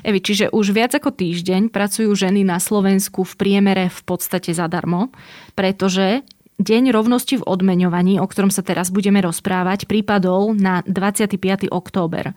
[0.00, 5.12] Evi, čiže už viac ako týždeň pracujú ženy na Slovensku v priemere v podstate zadarmo,
[5.52, 6.24] pretože
[6.60, 11.40] Deň rovnosti v odmeňovaní, o ktorom sa teraz budeme rozprávať, prípadol na 25.
[11.72, 12.36] október.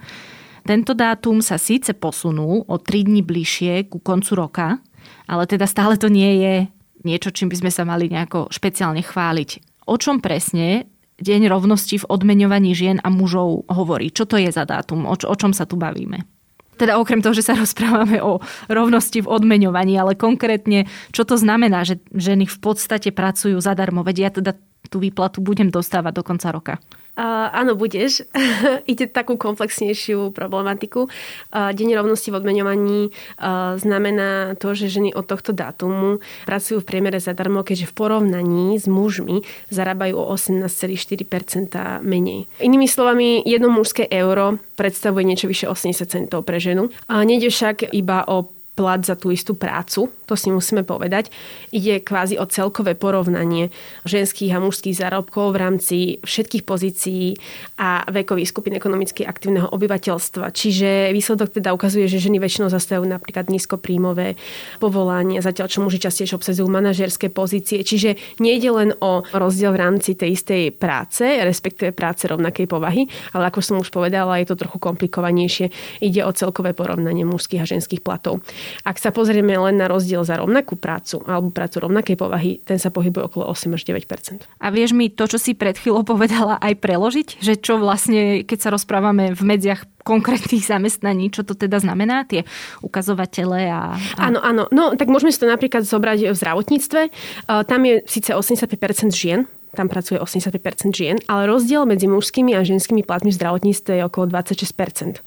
[0.64, 4.80] Tento dátum sa síce posunul o 3 dní bližšie ku koncu roka,
[5.28, 6.56] ale teda stále to nie je
[7.04, 12.10] niečo, čím by sme sa mali nejako špeciálne chváliť o čom presne Deň rovnosti v
[12.10, 14.10] odmeňovaní žien a mužov hovorí?
[14.10, 15.06] Čo to je za dátum?
[15.06, 16.26] O, o čom sa tu bavíme?
[16.74, 21.86] Teda okrem toho, že sa rozprávame o rovnosti v odmeňovaní, ale konkrétne, čo to znamená,
[21.86, 24.02] že ženy v podstate pracujú zadarmo?
[24.02, 24.52] Veď ja teda
[24.90, 26.76] tú výplatu budem dostávať do konca roka.
[27.14, 28.26] Uh, áno, budeš.
[28.90, 31.06] Ide takú komplexnejšiu problematiku.
[31.54, 36.90] Uh, Deň rovnosti v odmeňovaní uh, znamená to, že ženy od tohto dátumu pracujú v
[36.90, 42.50] priemere zadarmo, keďže v porovnaní s mužmi zarábajú o 18,4% menej.
[42.58, 46.90] Inými slovami, jedno mužské euro predstavuje niečo vyše 80 centov pre ženu.
[47.06, 51.30] A nejde však iba o plat za tú istú prácu, to si musíme povedať.
[51.70, 53.70] Ide kvázi o celkové porovnanie
[54.02, 57.38] ženských a mužských zárobkov v rámci všetkých pozícií
[57.78, 60.50] a vekových skupín ekonomicky aktívneho obyvateľstva.
[60.50, 64.42] Čiže výsledok teda ukazuje, že ženy väčšinou zastavujú napríklad nízkopríjmové
[64.82, 67.86] povolania, zatiaľ čo muži častejšie obsadzujú manažerské pozície.
[67.86, 73.06] Čiže nejde len o rozdiel v rámci tej istej práce, respektíve práce rovnakej povahy,
[73.38, 75.70] ale ako som už povedala, je to trochu komplikovanejšie.
[76.02, 78.42] Ide o celkové porovnanie mužských a ženských platov.
[78.84, 82.90] Ak sa pozrieme len na rozdiel za rovnakú prácu alebo prácu rovnakej povahy, ten sa
[82.90, 86.80] pohybuje okolo 8 až 9 A vieš mi to, čo si pred chvíľou povedala, aj
[86.80, 87.28] preložiť?
[87.40, 92.44] Že čo vlastne, keď sa rozprávame v medziach konkrétnych zamestnaní, čo to teda znamená, tie
[92.84, 93.96] ukazovatele a...
[93.96, 94.20] a...
[94.20, 94.68] Áno, áno.
[94.68, 97.02] No, tak môžeme si to napríklad zobrať v zdravotníctve.
[97.48, 103.02] Tam je síce 85% žien, tam pracuje 85% žien, ale rozdiel medzi mužskými a ženskými
[103.02, 105.20] platmi v zdravotníctve je okolo 26%.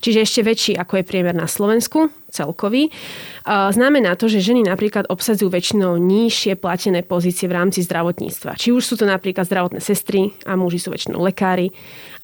[0.00, 2.94] Čiže ešte väčší, ako je priemer na Slovensku, celkový.
[3.50, 8.54] Znamená to, že ženy napríklad obsadzujú väčšinou nižšie platené pozície v rámci zdravotníctva.
[8.54, 11.74] Či už sú to napríklad zdravotné sestry a muži sú väčšinou lekári,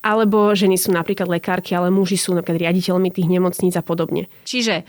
[0.07, 4.31] alebo ženy sú napríklad lekárky, ale muži sú napríklad riaditeľmi tých nemocníc a podobne.
[4.47, 4.87] Čiže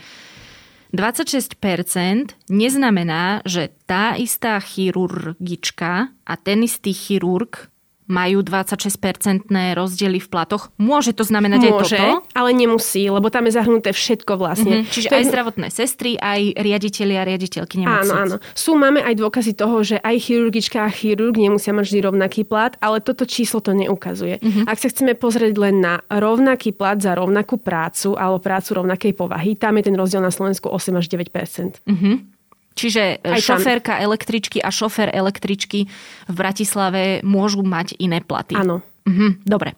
[0.92, 7.68] 26% neznamená, že tá istá chirurgička a ten istý chirurg
[8.08, 10.72] majú 26-percentné rozdiely v platoch.
[10.76, 12.06] Môže to znamenať Môže, aj toto?
[12.32, 14.82] ale nemusí, lebo tam je zahrnuté všetko vlastne.
[14.82, 14.90] Mm-hmm.
[14.90, 18.08] Čiže To aj je- zdravotné sestry, aj riaditeľi a riaditeľky nemocnic.
[18.10, 18.54] Áno, áno.
[18.56, 22.74] Sú, máme aj dôkazy toho, že aj chirurgička a chirurg nemusia mať vždy rovnaký plat,
[22.80, 24.40] ale toto číslo to neukazuje.
[24.40, 24.64] Mhm.
[24.64, 29.52] Ak sa chceme pozrieť len na rovnaký plat za rovnakú prácu alebo prácu rovnakej povahy,
[29.52, 31.28] tam je ten rozdiel na Slovensku 8 až 9
[32.78, 33.58] Čiže Aj tam.
[33.58, 35.90] šoférka električky a šofér električky
[36.24, 38.54] v Bratislave môžu mať iné platy.
[38.54, 38.86] Áno.
[39.02, 39.74] Mhm, dobre.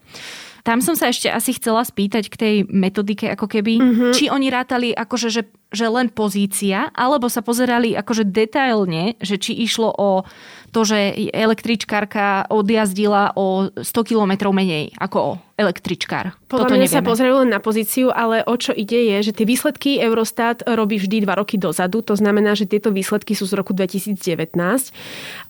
[0.61, 4.07] Tam som sa ešte asi chcela spýtať k tej metodike, ako keby, Mhm.
[4.13, 9.57] či oni rátali akože, že, že len pozícia, alebo sa pozerali akože detailne, že či
[9.57, 10.29] išlo o
[10.71, 16.33] to, že električkárka odjazdila o 100 kilometrov menej ako električkár.
[16.49, 19.45] Podľa Toto mňa sa pozerajú len na pozíciu, ale o čo ide je, že tie
[19.45, 22.01] výsledky Eurostat robí vždy dva roky dozadu.
[22.09, 24.57] To znamená, že tieto výsledky sú z roku 2019.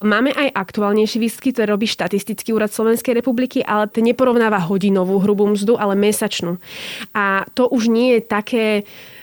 [0.03, 5.47] Máme aj aktuálnejšie výsledky, ktoré robí štatistický úrad Slovenskej republiky, ale ten neporovnáva hodinovú hrubú
[5.47, 6.59] mzdu, ale mesačnú.
[7.15, 8.65] A to už nie je také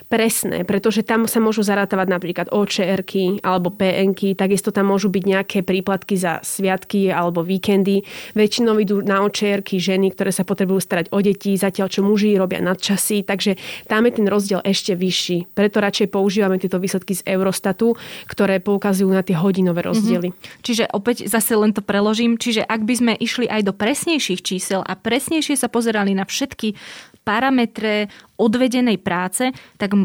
[0.08, 5.58] presné, pretože tam sa môžu zarátavať napríklad OČR-ky alebo PN-ky, takisto tam môžu byť nejaké
[5.68, 8.08] príplatky za sviatky alebo víkendy.
[8.34, 12.64] Väčšinou idú na OČR-ky ženy, ktoré sa potrebujú starať o deti, zatiaľ čo muži robia
[12.64, 13.60] nadčasy, takže
[13.92, 15.52] tam je ten rozdiel ešte vyšší.
[15.52, 18.00] Preto radšej používame tieto výsledky z Eurostatu,
[18.32, 20.32] ktoré poukazujú na tie hodinové rozdiely.
[20.64, 22.40] Čiže opäť zase len to preložím.
[22.40, 26.74] Čiže ak by sme išli aj do presnejších čísel a presnejšie sa pozerali na všetky
[27.28, 29.50] parametre odvedenej práce,
[29.82, 29.98] tak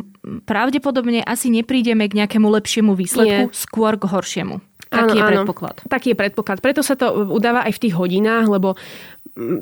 [0.48, 3.54] pravdepodobne asi neprídeme k nejakému lepšiemu výsledku, Nie.
[3.54, 4.60] skôr k horšiemu.
[4.92, 5.76] Taký je predpoklad.
[5.88, 6.58] Taký je predpoklad.
[6.60, 8.76] Preto sa to udáva aj v tých hodinách, lebo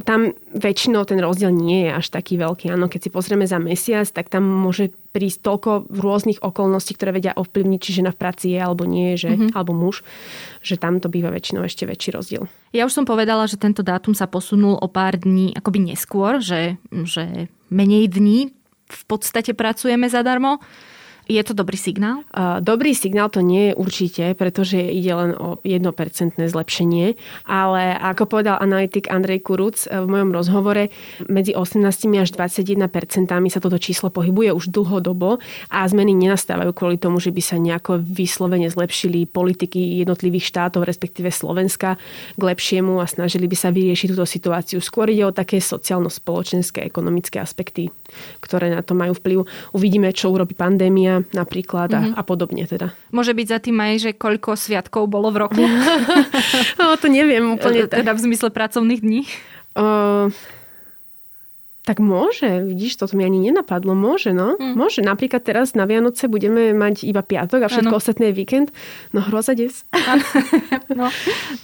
[0.03, 2.75] tam väčšinou ten rozdiel nie je až taký veľký.
[2.75, 7.39] Áno, keď si pozrieme za mesiac, tak tam môže prísť toľko rôznych okolností, ktoré vedia
[7.39, 9.55] ovplyvniť, či žena v práci je alebo nie že, mm-hmm.
[9.55, 10.03] alebo muž,
[10.67, 12.51] že tam to býva väčšinou ešte väčší rozdiel.
[12.75, 16.75] Ja už som povedala, že tento dátum sa posunul o pár dní akoby neskôr, že,
[17.07, 18.51] že menej dní
[18.91, 20.59] v podstate pracujeme zadarmo.
[21.31, 22.27] Je to dobrý signál?
[22.59, 25.87] Dobrý signál to nie je určite, pretože ide len o 1%
[26.43, 27.15] zlepšenie,
[27.47, 30.91] ale ako povedal analytik Andrej Kuruc uh, v mojom rozhovore,
[31.31, 31.87] medzi 18
[32.19, 32.83] až 21%
[33.31, 35.39] sa toto číslo pohybuje už dlhodobo
[35.71, 41.31] a zmeny nenastávajú kvôli tomu, že by sa nejako vyslovene zlepšili politiky jednotlivých štátov, respektíve
[41.31, 41.95] Slovenska
[42.35, 44.83] k lepšiemu a snažili by sa vyriešiť túto situáciu.
[44.83, 47.95] Skôr ide o také sociálno-spoločenské, ekonomické aspekty,
[48.43, 49.47] ktoré na to majú vplyv.
[49.71, 52.93] Uvidíme, čo urobí pandémia napríklad a, a podobne teda.
[53.11, 55.65] Môže byť za tým aj, že koľko sviatkov bolo v roku?
[56.81, 57.85] No, to neviem úplne.
[57.87, 58.03] tak.
[58.03, 59.21] teda v zmysle pracovných dní?
[59.77, 60.33] Uh,
[61.81, 63.97] tak môže, vidíš, toto mi ani nenapadlo.
[63.97, 64.53] Môže, no.
[64.61, 64.77] Mm.
[64.77, 65.01] Môže.
[65.01, 68.01] Napríklad teraz na Vianoce budeme mať iba piatok a všetko Áno.
[68.05, 68.69] ostatné je víkend.
[69.17, 69.89] No hroza des.
[70.91, 71.07] No,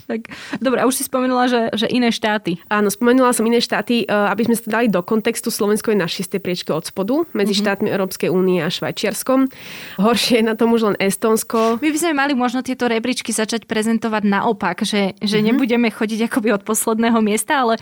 [0.07, 0.31] tak,
[0.63, 2.63] dobre, a už si spomenula, že, že iné štáty.
[2.71, 5.51] Áno, spomenula som iné štáty, eh, aby sme sa dali do kontextu.
[5.51, 7.67] Slovensko je na šiestej priečke od spodu medzi mm-hmm.
[7.67, 9.51] štátmi Európskej únie a Švajčiarskom.
[9.99, 11.83] Horšie je na tom už len Estonsko.
[11.83, 15.47] My by sme mali možno tieto rebríčky začať prezentovať naopak, že, že mm-hmm.
[15.51, 17.75] nebudeme chodiť akoby od posledného miesta, ale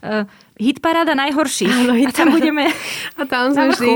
[0.00, 0.24] uh,
[0.56, 1.68] hit paráda najhorší.
[1.68, 2.34] Áno, a tam hitparáda.
[2.34, 2.64] budeme
[3.16, 3.92] A tam sme vždy.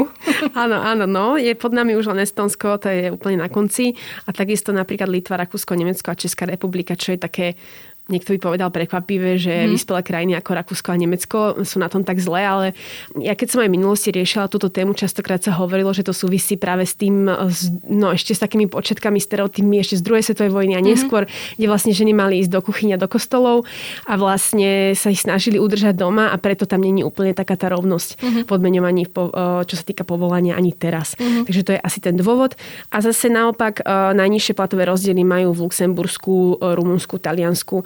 [0.52, 1.26] Áno, áno, no.
[1.40, 3.96] Je pod nami už len Estonsko, to je úplne na konci.
[4.24, 7.46] A takisto napríklad Litva, Rakúsko, Nemecko a Česká republika, čo je také
[8.10, 9.66] niekto by povedal prekvapivé, že Mhm.
[9.66, 9.72] mm.
[9.72, 12.66] vyspelé krajiny ako Rakúsko a Nemecko sú na tom tak zle, ale
[13.16, 16.58] ja keď som aj v minulosti riešila túto tému, častokrát sa hovorilo, že to súvisí
[16.58, 20.74] práve s tým, s- no ešte s takými početkami stereotypmi ešte z druhej svetovej vojny
[20.74, 21.56] a neskôr, mm-hmm.
[21.56, 23.62] kde vlastne ženy mali ísť do kuchyň a do kostolov
[24.04, 28.18] a vlastne sa ich snažili udržať doma a preto tam není úplne taká tá rovnosť
[28.46, 29.28] podmeňovaní, v o,
[29.62, 31.14] čo sa týka povolania ani teraz.
[31.14, 31.44] Mm-hmm.
[31.46, 32.56] Takže to je asi ten dôvod.
[32.90, 37.84] A zase naopak o, najnižšie platové rozdiely majú v Luxembursku, Rumunsku, Taliansku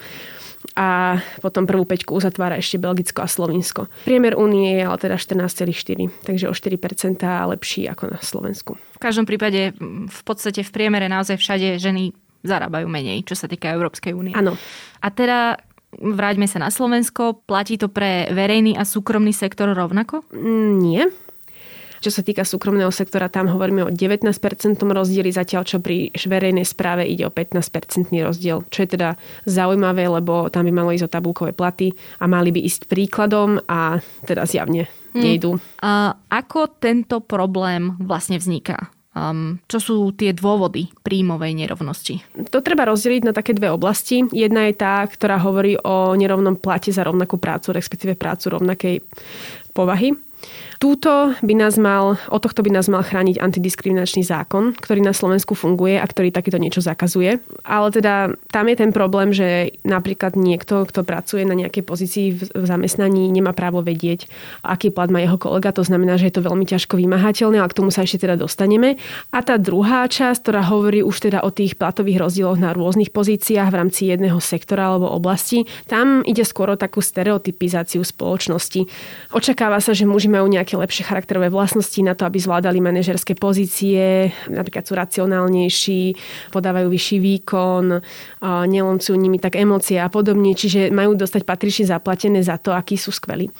[0.74, 3.86] a potom prvú peťku uzatvára ešte Belgicko a Slovinsko.
[4.08, 7.20] Priemer únie je ale teda 14,4, takže o 4%
[7.52, 8.80] lepší ako na Slovensku.
[8.80, 9.76] v každom prípade
[10.08, 14.32] v podstate v priemere naozaj všade ženy zarábajú menej, čo sa týka Európskej únie.
[14.36, 14.56] Áno.
[15.00, 15.60] A teda
[16.00, 17.44] vráťme sa na Slovensko.
[17.44, 20.24] Platí to pre verejný a súkromný sektor rovnako?
[20.32, 21.04] Mm, Nie.
[22.04, 24.28] Čo sa týka súkromného sektora, tam hovoríme o 19%
[24.76, 28.60] rozdieli, zatiaľ čo pri verejnej správe ide o 15% rozdiel.
[28.68, 29.16] Čo je teda
[29.48, 34.04] zaujímavé, lebo tam by malo ísť o tabulkové platy a mali by ísť príkladom a
[34.28, 34.84] teda zjavne
[35.16, 35.56] nejdú.
[35.80, 38.92] A ako tento problém vlastne vzniká?
[39.14, 42.18] Um, čo sú tie dôvody príjmovej nerovnosti?
[42.50, 44.26] To treba rozdeliť na také dve oblasti.
[44.28, 49.06] Jedna je tá, ktorá hovorí o nerovnom plate za rovnakú prácu, respektíve prácu rovnakej
[49.70, 50.18] povahy.
[50.82, 55.56] Túto by nás mal, o tohto by nás mal chrániť antidiskriminačný zákon, ktorý na Slovensku
[55.56, 57.40] funguje a ktorý takéto niečo zakazuje.
[57.64, 62.64] Ale teda tam je ten problém, že napríklad niekto, kto pracuje na nejakej pozícii v
[62.66, 64.26] zamestnaní, nemá právo vedieť,
[64.64, 65.74] aký plat má jeho kolega.
[65.74, 68.96] To znamená, že je to veľmi ťažko vymahateľné, ale k tomu sa ešte teda dostaneme.
[69.30, 73.68] A tá druhá časť, ktorá hovorí už teda o tých platových rozdieloch na rôznych pozíciách
[73.70, 78.88] v rámci jedného sektora alebo oblasti, tam ide skôr o takú stereotypizáciu spoločnosti.
[79.32, 84.32] Očakáva sa, že muži majú nejaké lepšie charakterové vlastnosti na to, aby zvládali manažerské pozície,
[84.48, 86.02] napríklad sú racionálnejší,
[86.48, 88.00] podávajú vyšší výkon,
[88.44, 93.12] nelomcujú nimi tak emócie a podobne, čiže majú dostať patrične zaplatené za to, akí sú
[93.12, 93.52] skvelí.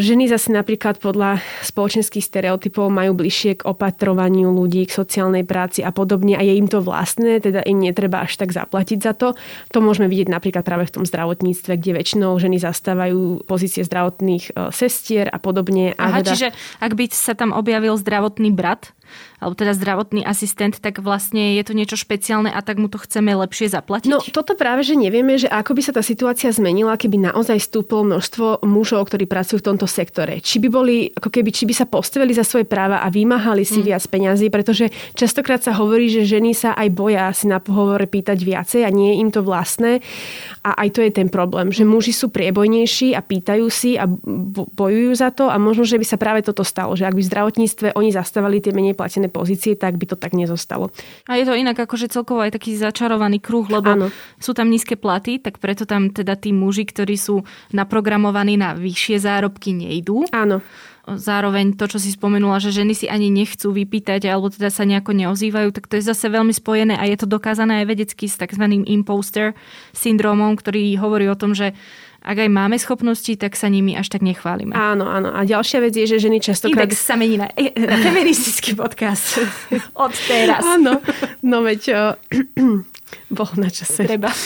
[0.00, 5.92] Ženy zase napríklad podľa spoločenských stereotypov majú bližšie k opatrovaniu ľudí, k sociálnej práci a
[5.92, 9.34] podobne a je im to vlastné, teda im netreba až tak zaplatiť za to.
[9.74, 14.70] To môžeme vidieť napríklad práve v tom zdravotníctve, kde väčšinou ženy zastávajú pozície zdravotných e,
[14.70, 15.92] sestier a podobne.
[15.98, 16.30] A Aha, teda...
[16.32, 18.94] čiže ak by sa tam objavil zdravotný brat,
[19.42, 23.34] alebo teda zdravotný asistent, tak vlastne je to niečo špeciálne a tak mu to chceme
[23.34, 24.10] lepšie zaplatiť?
[24.10, 28.06] No toto práve, že nevieme, že ako by sa tá situácia zmenila, keby naozaj stúplo
[28.06, 30.38] množstvo mužov, ktorí pracujú v tomto sektore.
[30.38, 33.82] Či by boli, ako keby, či by sa postavili za svoje práva a vymáhali si
[33.82, 33.86] mm.
[33.86, 38.38] viac peňazí, pretože častokrát sa hovorí, že ženy sa aj boja si na pohovore pýtať
[38.40, 40.04] viacej a nie je im to vlastné.
[40.62, 45.12] A aj to je ten problém, že muži sú priebojnejší a pýtajú si a bojujú
[45.18, 47.86] za to a možno, že by sa práve toto stalo, že ak by v zdravotníctve
[47.98, 50.94] oni zastávali tie menej platené pozície, tak by to tak nezostalo.
[51.26, 54.06] A je to inak akože celkovo aj taký začarovaný kruh, lebo ano.
[54.38, 57.42] sú tam nízke platy, tak preto tam teda tí muži, ktorí sú
[57.74, 60.30] naprogramovaní na vyššie zárobky, nejdú.
[60.30, 60.62] Áno.
[61.02, 65.18] Zároveň to, čo si spomenula, že ženy si ani nechcú vypýtať alebo teda sa nejako
[65.18, 68.62] neozývajú, tak to je zase veľmi spojené a je to dokázané aj vedecky s tzv.
[68.86, 69.58] imposter
[69.90, 71.74] syndromom, ktorý hovorí o tom, že
[72.22, 74.78] ak aj máme schopnosti, tak sa nimi až tak nechválime.
[74.78, 75.34] Áno, áno.
[75.34, 76.86] A ďalšia vec je, že ženy častokrát...
[76.86, 79.42] Index sa mení na, na feministický podcast
[80.06, 80.62] od teraz.
[80.62, 81.02] Áno,
[81.42, 82.14] no veď
[83.32, 84.04] bol na čase.
[84.04, 84.28] Treba.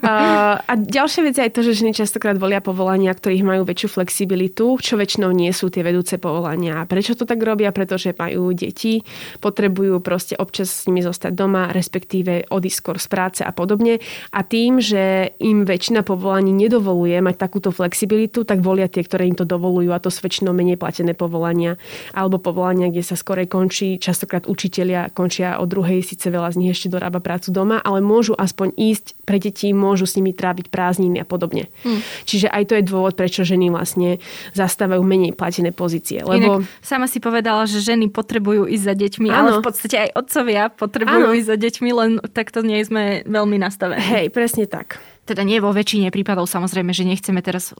[0.00, 4.00] A, a ďalšia vec je aj to, že ženy častokrát volia povolania, ktorých majú väčšiu
[4.00, 6.82] flexibilitu, čo väčšinou nie sú tie vedúce povolania.
[6.88, 7.70] Prečo to tak robia?
[7.70, 9.04] Pretože majú deti,
[9.38, 14.00] potrebujú proste občas s nimi zostať doma, respektíve odísť skôr z práce a podobne.
[14.32, 19.36] A tým, že im väčšina povolaní nedovoluje mať takúto flexibilitu, tak volia tie, ktoré im
[19.36, 21.76] to dovolujú a to sú väčšinou menej platené povolania
[22.16, 24.00] alebo povolania, kde sa skorej končí.
[24.00, 28.34] Častokrát učitelia končia o druhej, síce veľa z nich ešte dorába prácu doma, ale môžu
[28.34, 31.70] aspoň ísť pre deti, môžu s nimi tráviť prázdniny a podobne.
[31.86, 32.02] Hmm.
[32.26, 34.18] Čiže aj to je dôvod, prečo ženy vlastne
[34.58, 36.26] zastávajú menej platené pozície.
[36.26, 36.66] Lebo...
[36.66, 39.38] Inak sama si povedala, že ženy potrebujú ísť za deťmi, ano.
[39.38, 41.36] ale v podstate aj otcovia potrebujú ano.
[41.38, 44.02] ísť za deťmi, len takto nie sme veľmi nastavení.
[44.02, 44.98] Hej, presne tak.
[45.28, 47.70] Teda nie vo väčšine prípadov samozrejme, že nechceme teraz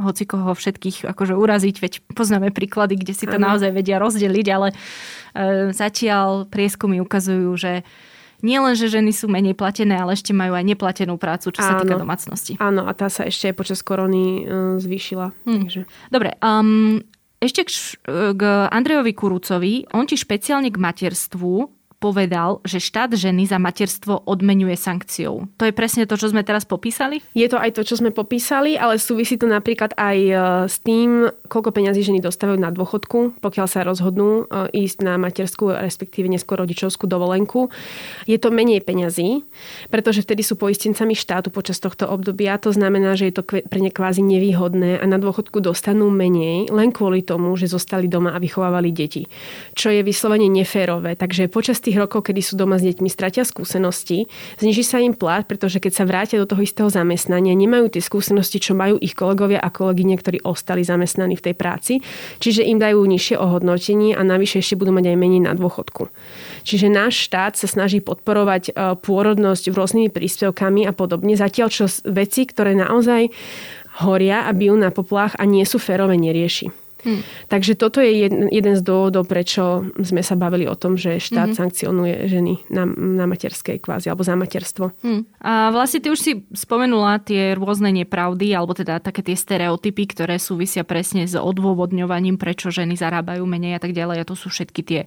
[0.00, 3.52] hoci koho všetkých akože uraziť, veď poznáme príklady, kde si to ano.
[3.52, 4.74] naozaj vedia rozdeliť, ale e,
[5.76, 7.84] zatiaľ prieskumy ukazujú, že
[8.44, 11.74] nielen, že ženy sú menej platené, ale ešte majú aj neplatenú prácu, čo áno, sa
[11.80, 12.52] týka domácnosti.
[12.60, 15.32] Áno, a tá sa ešte počas korony uh, zvýšila.
[15.48, 15.60] Hm.
[15.66, 15.80] Takže.
[16.12, 17.00] Dobre, um,
[17.40, 17.70] ešte k,
[18.36, 24.72] k Andrejovi Kurucovi, on ti špeciálne k materstvu povedal, že štát ženy za materstvo odmenuje
[24.72, 25.44] sankciou.
[25.60, 27.20] To je presne to, čo sme teraz popísali?
[27.36, 30.34] Je to aj to, čo sme popísali, ale súvisí to napríklad aj e,
[30.64, 35.76] s tým, koľko peňazí ženy dostávajú na dôchodku, pokiaľ sa rozhodnú e, ísť na materskú,
[35.76, 37.68] respektíve neskôr rodičovskú dovolenku.
[38.24, 39.44] Je to menej peňazí,
[39.92, 42.56] pretože vtedy sú poistencami štátu počas tohto obdobia.
[42.64, 46.96] To znamená, že je to pre ne kvázi nevýhodné a na dôchodku dostanú menej len
[46.96, 49.28] kvôli tomu, že zostali doma a vychovávali deti.
[49.76, 51.12] Čo je vyslovene neférové.
[51.12, 54.30] Takže počas tých rokov, kedy sú doma s deťmi, stratia skúsenosti,
[54.62, 58.62] zniží sa im plat, pretože keď sa vrátia do toho istého zamestnania, nemajú tie skúsenosti,
[58.62, 61.98] čo majú ich kolegovia a kolegyne, ktorí ostali zamestnaní v tej práci,
[62.38, 66.14] čiže im dajú nižšie ohodnotenie a navyše ešte budú mať aj menej na dôchodku.
[66.62, 68.72] Čiže náš štát sa snaží podporovať e,
[69.02, 73.34] pôrodnosť rôznymi príspevkami a podobne, zatiaľ čo veci, ktoré naozaj
[74.06, 76.79] horia a bijú na poplách a nie sú férové, nerieši.
[77.04, 77.24] Hmm.
[77.48, 81.54] Takže toto je jeden, jeden z dôvodov, prečo sme sa bavili o tom, že štát
[81.54, 81.58] hmm.
[81.58, 84.92] sankcionuje ženy na, na materskej kvázi alebo za materstvo.
[85.00, 85.24] Hmm.
[85.40, 90.36] A vlastne ty už si spomenula tie rôzne nepravdy alebo teda také tie stereotypy, ktoré
[90.36, 94.22] súvisia presne s odôvodňovaním, prečo ženy zarábajú menej a tak ďalej.
[94.22, 95.00] A to sú všetky tie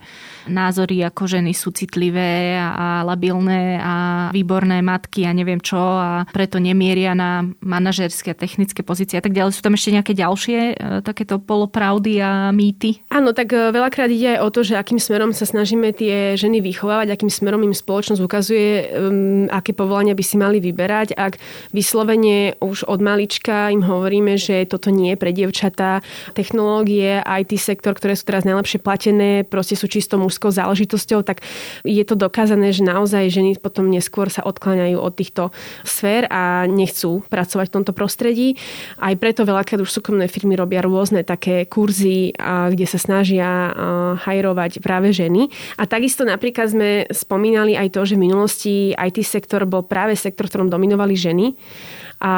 [0.50, 3.94] názory, ako ženy sú citlivé a labilné a
[4.34, 9.36] výborné matky a neviem čo a preto nemieria na manažerské a technické pozície a tak
[9.38, 9.56] ďalej.
[9.56, 10.74] Sú tam ešte nejaké ďalšie e,
[11.06, 13.04] takéto polopravdy pravdy a mýty?
[13.12, 16.64] Áno, tak e, veľakrát ide aj o to, že akým smerom sa snažíme tie ženy
[16.64, 18.88] vychovávať, akým smerom im spoločnosť ukazuje,
[19.52, 21.12] aké povolania by si mali vyberať.
[21.20, 21.44] Ak
[21.76, 26.00] vyslovene už od malička im hovoríme, že toto nie je pre dievčatá,
[26.32, 31.44] technológie, IT sektor, ktoré sú teraz najlepšie platené, proste sú čisto mužskou záležitosťou, tak
[31.84, 35.44] je to dokázané, že naozaj ženy potom neskôr sa odkláňajú od týchto
[35.84, 38.56] sfér a nechcú pracovať v tomto prostredí.
[39.04, 42.30] Aj preto veľakrát už súkromné firmy robia rôzne také kurzy,
[42.70, 43.74] kde sa snažia
[44.22, 45.50] hajrovať práve ženy.
[45.82, 50.46] A takisto napríklad sme spomínali aj to, že v minulosti IT sektor bol práve sektor,
[50.46, 51.58] v ktorom dominovali ženy
[52.20, 52.34] a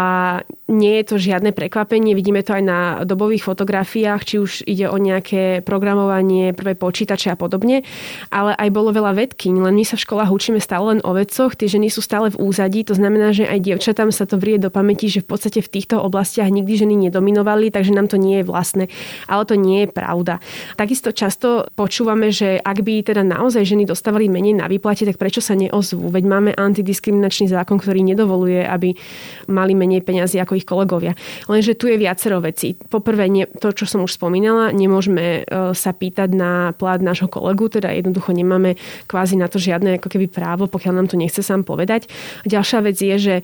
[0.65, 2.17] nie je to žiadne prekvapenie.
[2.17, 7.37] Vidíme to aj na dobových fotografiách, či už ide o nejaké programovanie, prvé počítače a
[7.37, 7.85] podobne.
[8.33, 11.53] Ale aj bolo veľa vedkyň, len my sa v školách učíme stále len o vedcoch,
[11.53, 14.73] tie ženy sú stále v úzadí, to znamená, že aj dievčatám sa to vrie do
[14.73, 18.45] pamäti, že v podstate v týchto oblastiach nikdy ženy nedominovali, takže nám to nie je
[18.45, 18.89] vlastné.
[19.29, 20.41] Ale to nie je pravda.
[20.77, 25.45] Takisto často počúvame, že ak by teda naozaj ženy dostávali menej na výplate, tak prečo
[25.45, 26.09] sa neozvú?
[26.09, 28.97] Veď máme antidiskriminačný zákon, ktorý nedovoluje, aby
[29.45, 31.17] mali menej peniazy ako ich kolegovia.
[31.49, 32.77] Lenže tu je viacero vecí.
[32.77, 37.71] Poprvé, nie, to, čo som už spomínala, nemôžeme e, sa pýtať na plat nášho kolegu,
[37.71, 41.65] teda jednoducho nemáme kvázi na to žiadne ako keby právo, pokiaľ nám to nechce sám
[41.65, 42.11] povedať.
[42.43, 43.35] Ďalšia vec je, že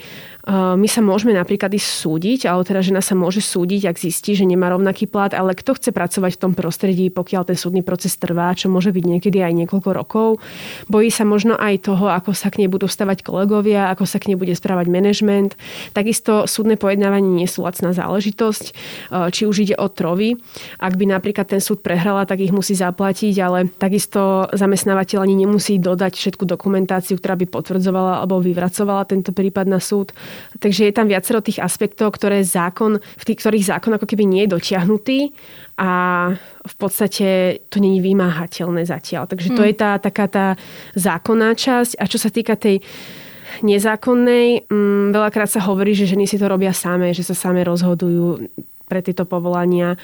[0.49, 4.49] my sa môžeme napríklad ísť súdiť, ale teda žena sa môže súdiť, ak zistí, že
[4.49, 8.49] nemá rovnaký plat, ale kto chce pracovať v tom prostredí, pokiaľ ten súdny proces trvá,
[8.57, 10.27] čo môže byť niekedy aj niekoľko rokov.
[10.89, 14.33] Bojí sa možno aj toho, ako sa k nej budú stavať kolegovia, ako sa k
[14.33, 15.53] nej bude správať manažment.
[16.11, 18.75] Takisto súdne pojednávanie nie sú lacná záležitosť,
[19.31, 20.35] či už ide o trovy.
[20.75, 25.79] Ak by napríklad ten súd prehrala, tak ich musí zaplatiť, ale takisto zamestnávateľ ani nemusí
[25.79, 30.11] dodať všetku dokumentáciu, ktorá by potvrdzovala alebo vyvracovala tento prípad na súd.
[30.59, 34.43] Takže je tam viacero tých aspektov, ktoré zákon, v tých, ktorých zákon ako keby nie
[34.43, 35.31] je dotiahnutý
[35.79, 35.91] a
[36.67, 39.31] v podstate to není vymáhateľné zatiaľ.
[39.31, 39.69] Takže to hmm.
[39.71, 40.47] je tá taká tá
[40.91, 41.95] zákonná časť.
[41.95, 42.83] A čo sa týka tej
[43.59, 48.47] nezákonnej, mm, veľakrát sa hovorí, že ženy si to robia samé, že sa same rozhodujú
[48.91, 49.95] pre tieto povolania.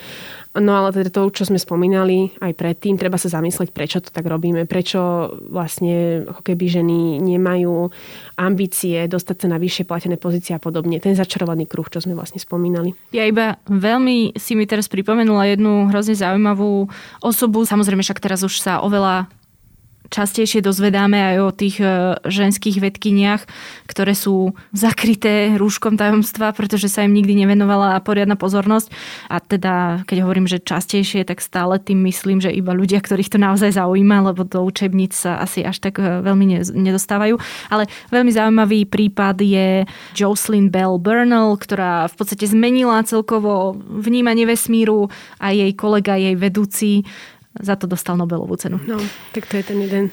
[0.56, 4.24] No ale teda to, čo sme spomínali aj predtým, treba sa zamyslieť, prečo to tak
[4.24, 7.92] robíme, prečo vlastne ako keby ženy nemajú
[8.40, 11.04] ambície dostať sa na vyššie platené pozície a podobne.
[11.04, 12.96] Ten začarovaný kruh, čo sme vlastne spomínali.
[13.12, 16.88] Ja iba veľmi si mi teraz pripomenula jednu hrozne zaujímavú
[17.20, 17.68] osobu.
[17.68, 19.28] Samozrejme, však teraz už sa oveľa
[20.10, 23.44] častejšie dozvedáme aj o tých e, ženských vedkyniach,
[23.88, 28.92] ktoré sú zakryté rúškom tajomstva, pretože sa im nikdy nevenovala poriadna pozornosť.
[29.28, 33.40] A teda, keď hovorím, že častejšie, tak stále tým myslím, že iba ľudia, ktorých to
[33.40, 37.36] naozaj zaujíma, lebo do učebníc sa asi až tak e, veľmi nedostávajú.
[37.72, 39.84] Ale veľmi zaujímavý prípad je
[40.16, 47.04] Jocelyn Bell Burnell, ktorá v podstate zmenila celkovo vnímanie vesmíru a jej kolega, jej vedúci
[47.60, 48.78] za to dostal Nobelovú cenu.
[48.86, 48.98] No,
[49.34, 50.04] tak to je ten jeden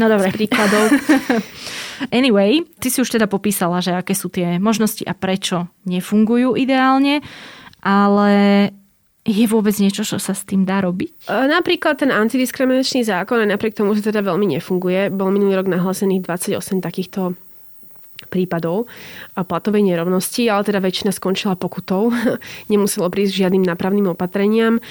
[0.00, 0.30] no, dobre.
[0.32, 0.92] z príkladov.
[2.18, 7.24] anyway, ty si už teda popísala, že aké sú tie možnosti a prečo nefungujú ideálne,
[7.80, 8.70] ale
[9.28, 11.28] je vôbec niečo, čo sa s tým dá robiť?
[11.28, 16.24] E, napríklad ten antidiskriminačný zákon, napriek tomu, že teda veľmi nefunguje, bol minulý rok nahlásených
[16.24, 17.36] 28 takýchto
[18.26, 18.90] prípadov
[19.38, 22.10] platovej nerovnosti, ale teda väčšina skončila pokutou.
[22.72, 24.82] Nemuselo prísť žiadnym napravným opatreniam.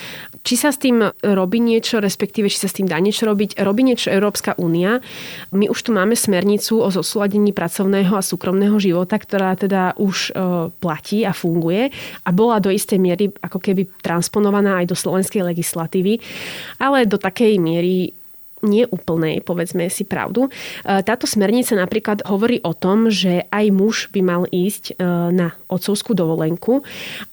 [0.47, 3.83] Či sa s tým robí niečo, respektíve či sa s tým dá niečo robiť, robí
[3.83, 5.03] niečo Európska únia.
[5.51, 10.71] My už tu máme smernicu o zosúladení pracovného a súkromného života, ktorá teda už e,
[10.79, 11.91] platí a funguje
[12.23, 16.23] a bola do istej miery ako keby transponovaná aj do slovenskej legislatívy,
[16.79, 18.16] ale do takej miery
[18.65, 20.47] nie úplnej, povedzme si pravdu.
[20.47, 25.53] E, táto smernica napríklad hovorí o tom, že aj muž by mal ísť e, na
[25.69, 26.81] otcovskú dovolenku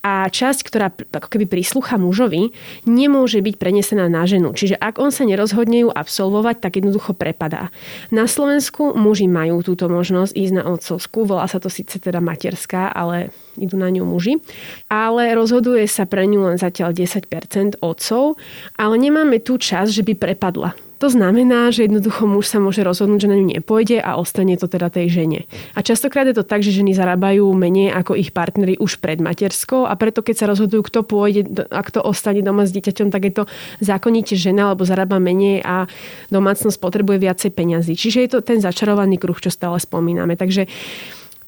[0.04, 2.52] a časť, ktorá ako keby príslucha mužovi,
[2.84, 4.52] nemôže byť prenesená na ženu.
[4.52, 7.72] Čiže ak on sa nerozhodne ju absolvovať, tak jednoducho prepadá.
[8.12, 12.90] Na Slovensku muži majú túto možnosť ísť na otcovskú, volá sa to síce teda materská,
[12.92, 14.42] ale idú na ňu muži.
[14.90, 18.36] Ale rozhoduje sa pre ňu len zatiaľ 10% otcov,
[18.74, 20.74] ale nemáme tú čas, že by prepadla.
[21.04, 24.72] To znamená, že jednoducho muž sa môže rozhodnúť, že na ňu nepôjde a ostane to
[24.72, 25.44] teda tej žene.
[25.76, 29.84] A častokrát je to tak, že ženy zarábajú menej ako ich partnery už pred materskou
[29.84, 33.36] a preto keď sa rozhodujú, kto pôjde a kto ostane doma s dieťaťom, tak je
[33.36, 33.44] to
[33.84, 35.84] zákonite žena, alebo zarába menej a
[36.32, 38.00] domácnosť potrebuje viacej peňazí.
[38.00, 40.40] Čiže je to ten začarovaný kruh, čo stále spomíname.
[40.40, 40.72] Takže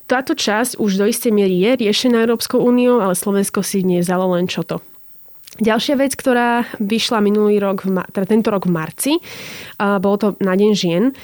[0.04, 4.52] táto časť už do istej miery je riešená Európskou úniou, ale Slovensko si vzalo len
[4.52, 4.84] čo to
[5.56, 9.12] Ďalšia vec, ktorá vyšla minulý rok, teda tento rok v marci,
[9.80, 11.16] bolo to na Deň žien.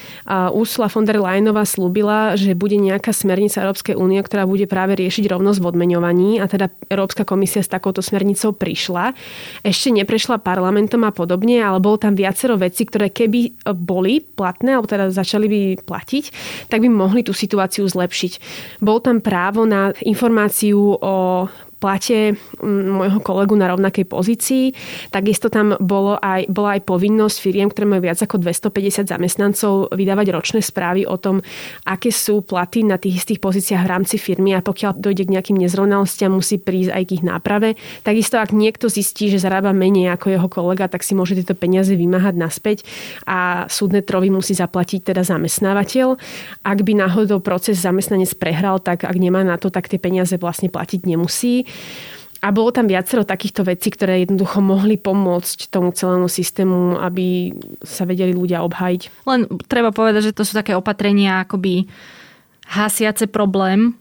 [0.57, 5.29] Ursula von der Leyenová slúbila, že bude nejaká smernica Európskej únie, ktorá bude práve riešiť
[5.29, 9.12] rovnosť v odmeňovaní a teda Európska komisia s takouto smernicou prišla.
[9.68, 14.89] Ešte neprešla parlamentom a podobne, ale bolo tam viacero vecí, ktoré keby boli platné, alebo
[14.89, 16.25] teda začali by platiť,
[16.73, 18.33] tak by mohli tú situáciu zlepšiť.
[18.81, 21.45] Bol tam právo na informáciu o
[21.83, 24.70] plate môjho kolegu na rovnakej pozícii.
[25.11, 30.30] Takisto tam bolo aj, bola aj povinnosť firiem, ktoré majú viac ako 250 zamestnancov, vydávať
[30.30, 31.43] ročné správy o tom,
[31.83, 35.59] aké sú platy na tých istých pozíciách v rámci firmy a pokiaľ dojde k nejakým
[35.59, 37.74] nezrovnalostiam, musí prísť aj k ich náprave.
[38.07, 41.91] Takisto, ak niekto zistí, že zarába menej ako jeho kolega, tak si môže tieto peniaze
[41.99, 42.78] vymáhať naspäť
[43.26, 46.14] a súdne trovy musí zaplatiť teda zamestnávateľ.
[46.62, 50.68] Ak by náhodou proces zamestnanec prehral, tak ak nemá na to, tak tie peniaze vlastne
[50.68, 51.64] platiť nemusí.
[52.43, 57.55] A bolo tam viacero takýchto vecí, ktoré jednoducho mohli pomôcť tomu celému systému, aby
[57.87, 59.27] sa vedeli ľudia obhajiť.
[59.31, 61.87] Len treba povedať, že to sú také opatrenia akoby
[62.66, 63.95] hasiace problém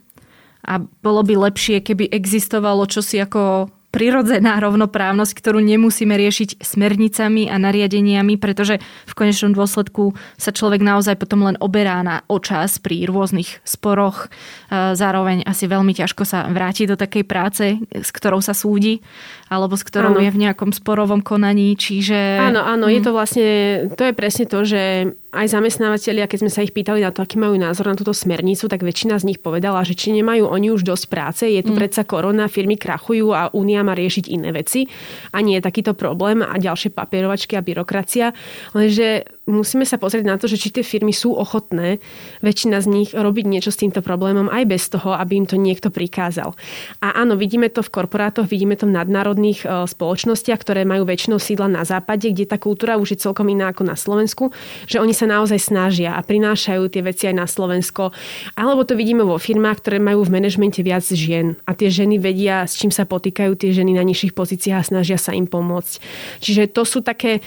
[0.66, 7.60] a bolo by lepšie, keby existovalo čosi ako prirodzená rovnoprávnosť, ktorú nemusíme riešiť smernicami a
[7.60, 13.60] nariadeniami, pretože v konečnom dôsledku sa človek naozaj potom len oberá na očas pri rôznych
[13.68, 14.26] sporoch.
[14.72, 19.04] E, zároveň asi veľmi ťažko sa vráti do takej práce, s ktorou sa súdi,
[19.52, 20.24] alebo s ktorou áno.
[20.24, 21.76] je v nejakom sporovom konaní.
[21.76, 22.40] Čiže...
[22.40, 23.48] Áno, áno, je to vlastne,
[23.92, 27.40] to je presne to, že aj zamestnávateľia, keď sme sa ich pýtali na to, aký
[27.40, 30.84] majú názor na túto smernicu, tak väčšina z nich povedala, že či nemajú oni už
[30.84, 31.78] dosť práce, je tu mm.
[31.80, 34.84] predsa korona, firmy krachujú a únia má riešiť iné veci
[35.32, 38.36] a nie je takýto problém a ďalšie papierovačky a byrokracia.
[38.76, 41.98] Lenže musíme sa pozrieť na to, že či tie firmy sú ochotné,
[42.46, 45.90] väčšina z nich, robiť niečo s týmto problémom aj bez toho, aby im to niekto
[45.90, 46.54] prikázal.
[47.02, 51.42] A áno, vidíme to v korporátoch, vidíme to v nadnárodných e, spoločnostiach, ktoré majú väčšinou
[51.42, 54.54] sídla na západe, kde tá kultúra už je celkom iná ako na Slovensku,
[54.86, 58.14] že oni sa naozaj snažia a prinášajú tie veci aj na Slovensko.
[58.54, 62.62] Alebo to vidíme vo firmách, ktoré majú v manažmente viac žien a tie ženy vedia,
[62.62, 65.98] s čím sa potýkajú tie ženy na nižších pozíciách a snažia sa im pomôcť.
[66.38, 67.42] Čiže to sú také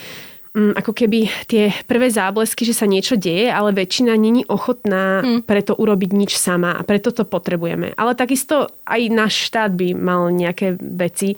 [0.55, 5.39] ako keby tie prvé záblesky, že sa niečo deje, ale väčšina není ochotná hmm.
[5.43, 7.91] preto urobiť nič sama a preto to potrebujeme.
[7.99, 11.35] Ale takisto aj náš štát by mal nejaké veci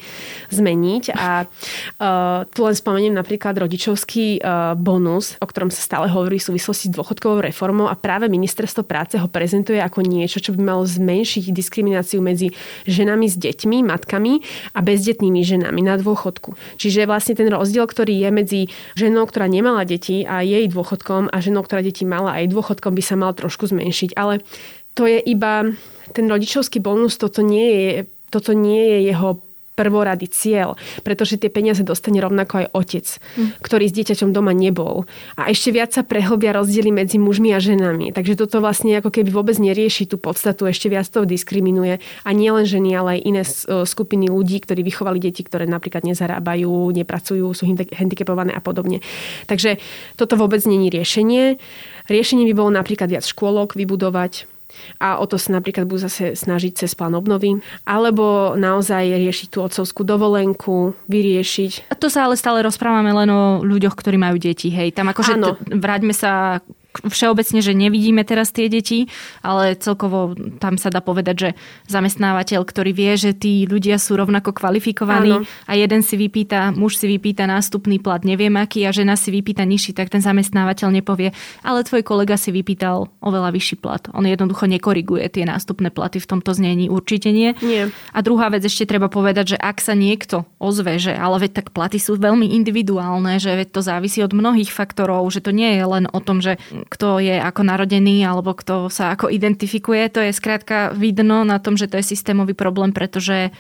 [0.53, 6.37] zmeniť a uh, tu len spomeniem napríklad rodičovský uh, bonus, o ktorom sa stále hovorí
[6.37, 10.61] v súvislosti s dôchodkovou reformou a práve ministerstvo práce ho prezentuje ako niečo, čo by
[10.61, 12.53] malo zmenšiť diskrimináciu medzi
[12.85, 14.45] ženami s deťmi, matkami
[14.77, 16.53] a bezdetnými ženami na dôchodku.
[16.77, 18.61] Čiže vlastne ten rozdiel, ktorý je medzi
[19.07, 22.91] ženou, ktorá nemala deti a jej dôchodkom a ženou, ktorá deti mala a jej dôchodkom
[22.91, 24.19] by sa mal trošku zmenšiť.
[24.19, 24.43] Ale
[24.91, 25.71] to je iba
[26.11, 27.89] ten rodičovský bonus, toto nie je,
[28.27, 29.46] toto nie je jeho
[29.77, 30.73] prvorady cieľ,
[31.05, 33.05] pretože tie peniaze dostane rovnako aj otec,
[33.37, 33.61] mm.
[33.61, 35.05] ktorý s dieťaťom doma nebol.
[35.37, 38.09] A ešte viac sa prehlbia rozdiely medzi mužmi a ženami.
[38.09, 42.01] Takže toto vlastne ako keby vôbec nerieši tú podstatu, ešte viac to diskriminuje.
[42.25, 43.43] A nie len ženy, ale aj iné
[43.85, 49.05] skupiny ľudí, ktorí vychovali deti, ktoré napríklad nezarábajú, nepracujú, sú handicapované a podobne.
[49.45, 49.77] Takže
[50.17, 51.61] toto vôbec není riešenie.
[52.09, 54.56] Riešenie by bolo napríklad viac škôlok vybudovať,
[54.99, 59.63] a o to sa napríklad budú zase snažiť cez plán obnovy, alebo naozaj riešiť tú
[59.63, 61.91] otcovskú dovolenku, vyriešiť.
[61.91, 64.91] A to sa ale stále rozprávame len o ľuďoch, ktorí majú deti, hej.
[64.91, 66.59] Tam akože t- vráťme sa
[67.05, 69.09] všeobecne, že nevidíme teraz tie deti,
[69.45, 71.49] ale celkovo tam sa dá povedať, že
[71.91, 75.45] zamestnávateľ, ktorý vie, že tí ľudia sú rovnako kvalifikovaní Áno.
[75.69, 79.67] a jeden si vypýta, muž si vypýta nástupný plat, neviem aký, a žena si vypýta
[79.67, 84.03] nižší, tak ten zamestnávateľ nepovie, ale tvoj kolega si vypýtal oveľa vyšší plat.
[84.15, 87.53] On jednoducho nekoriguje tie nástupné platy v tomto znení, určite nie.
[87.61, 87.89] nie.
[88.13, 91.67] A druhá vec ešte treba povedať, že ak sa niekto ozve, že ale veď tak
[91.75, 95.85] platy sú veľmi individuálne, že veď to závisí od mnohých faktorov, že to nie je
[95.85, 96.57] len o tom, že
[96.87, 100.07] kto je ako narodený alebo kto sa ako identifikuje.
[100.11, 103.51] To je skrátka vidno na tom, že to je systémový problém, pretože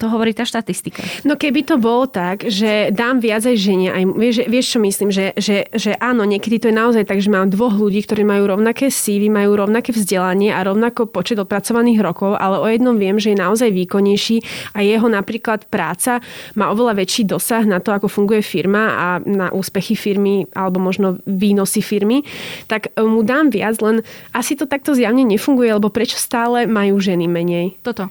[0.00, 1.04] to hovorí tá štatistika.
[1.28, 5.12] No keby to bolo tak, že dám viac aj žene, aj, vieš, vieš čo myslím,
[5.12, 8.56] že, že, že áno, niekedy to je naozaj tak, že mám dvoch ľudí, ktorí majú
[8.56, 13.36] rovnaké sívy, majú rovnaké vzdelanie a rovnako počet odpracovaných rokov, ale o jednom viem, že
[13.36, 14.40] je naozaj výkonnejší
[14.72, 16.24] a jeho napríklad práca
[16.56, 21.20] má oveľa väčší dosah na to, ako funguje firma a na úspechy firmy alebo možno
[21.28, 22.24] výnosy firmy,
[22.72, 24.00] tak mu dám viac, len
[24.32, 27.76] asi to takto zjavne nefunguje, lebo prečo stále majú ženy menej?
[27.84, 28.08] Toto.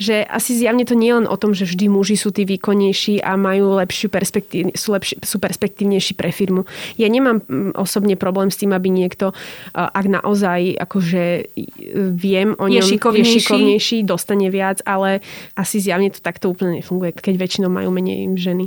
[0.00, 3.22] Že asi zjavne to nie je len o tom, že vždy muži sú tí výkonnejší
[3.22, 6.64] a majú lepšiu perspektív, sú, lepši, sú perspektívnejší pre firmu.
[6.96, 9.36] Ja nemám mm, osobne problém s tým, aby niekto,
[9.76, 11.54] ak naozaj akože
[12.18, 13.30] viem o ňom, je šikovnejší.
[13.30, 15.22] je šikovnejší, dostane viac, ale
[15.54, 18.66] asi zjavne to takto úplne nefunguje, keď väčšinou majú menej ženy.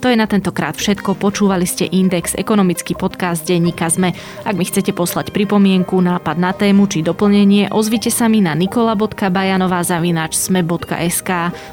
[0.00, 1.14] To je na tentokrát všetko.
[1.16, 4.12] Počúvali ste Index, ekonomický podcast denníka ZME.
[4.44, 11.30] Ak mi chcete poslať pripomienku, nápad na tému či doplnenie, ozvite sa mi na nikola.bajanová.sme.sk.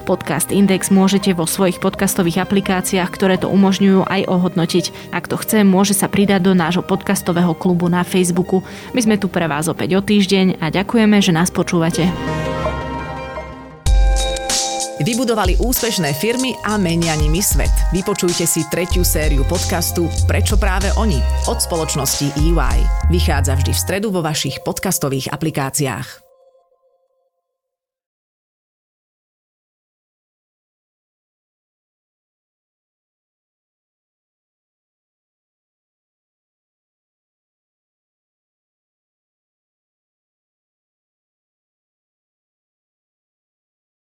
[0.08, 5.12] Podcast Index môžete vo svojich podcastových aplikáciách, ktoré to umožňujú, aj ohodnotiť.
[5.12, 8.66] Ak to chce, môže sa pridať do nášho podcastového klubu na Facebooku.
[8.98, 12.10] My sme tu pre vás opäť o týždeň a ďakujeme, že nás počúvate.
[15.04, 17.72] Vybudovali úspešné firmy a menia nimi svet.
[17.92, 21.20] Vypočujte si tretiu sériu podcastu Prečo práve oni
[21.52, 23.12] od spoločnosti EY.
[23.12, 26.23] Vychádza vždy v stredu vo vašich podcastových aplikáciách.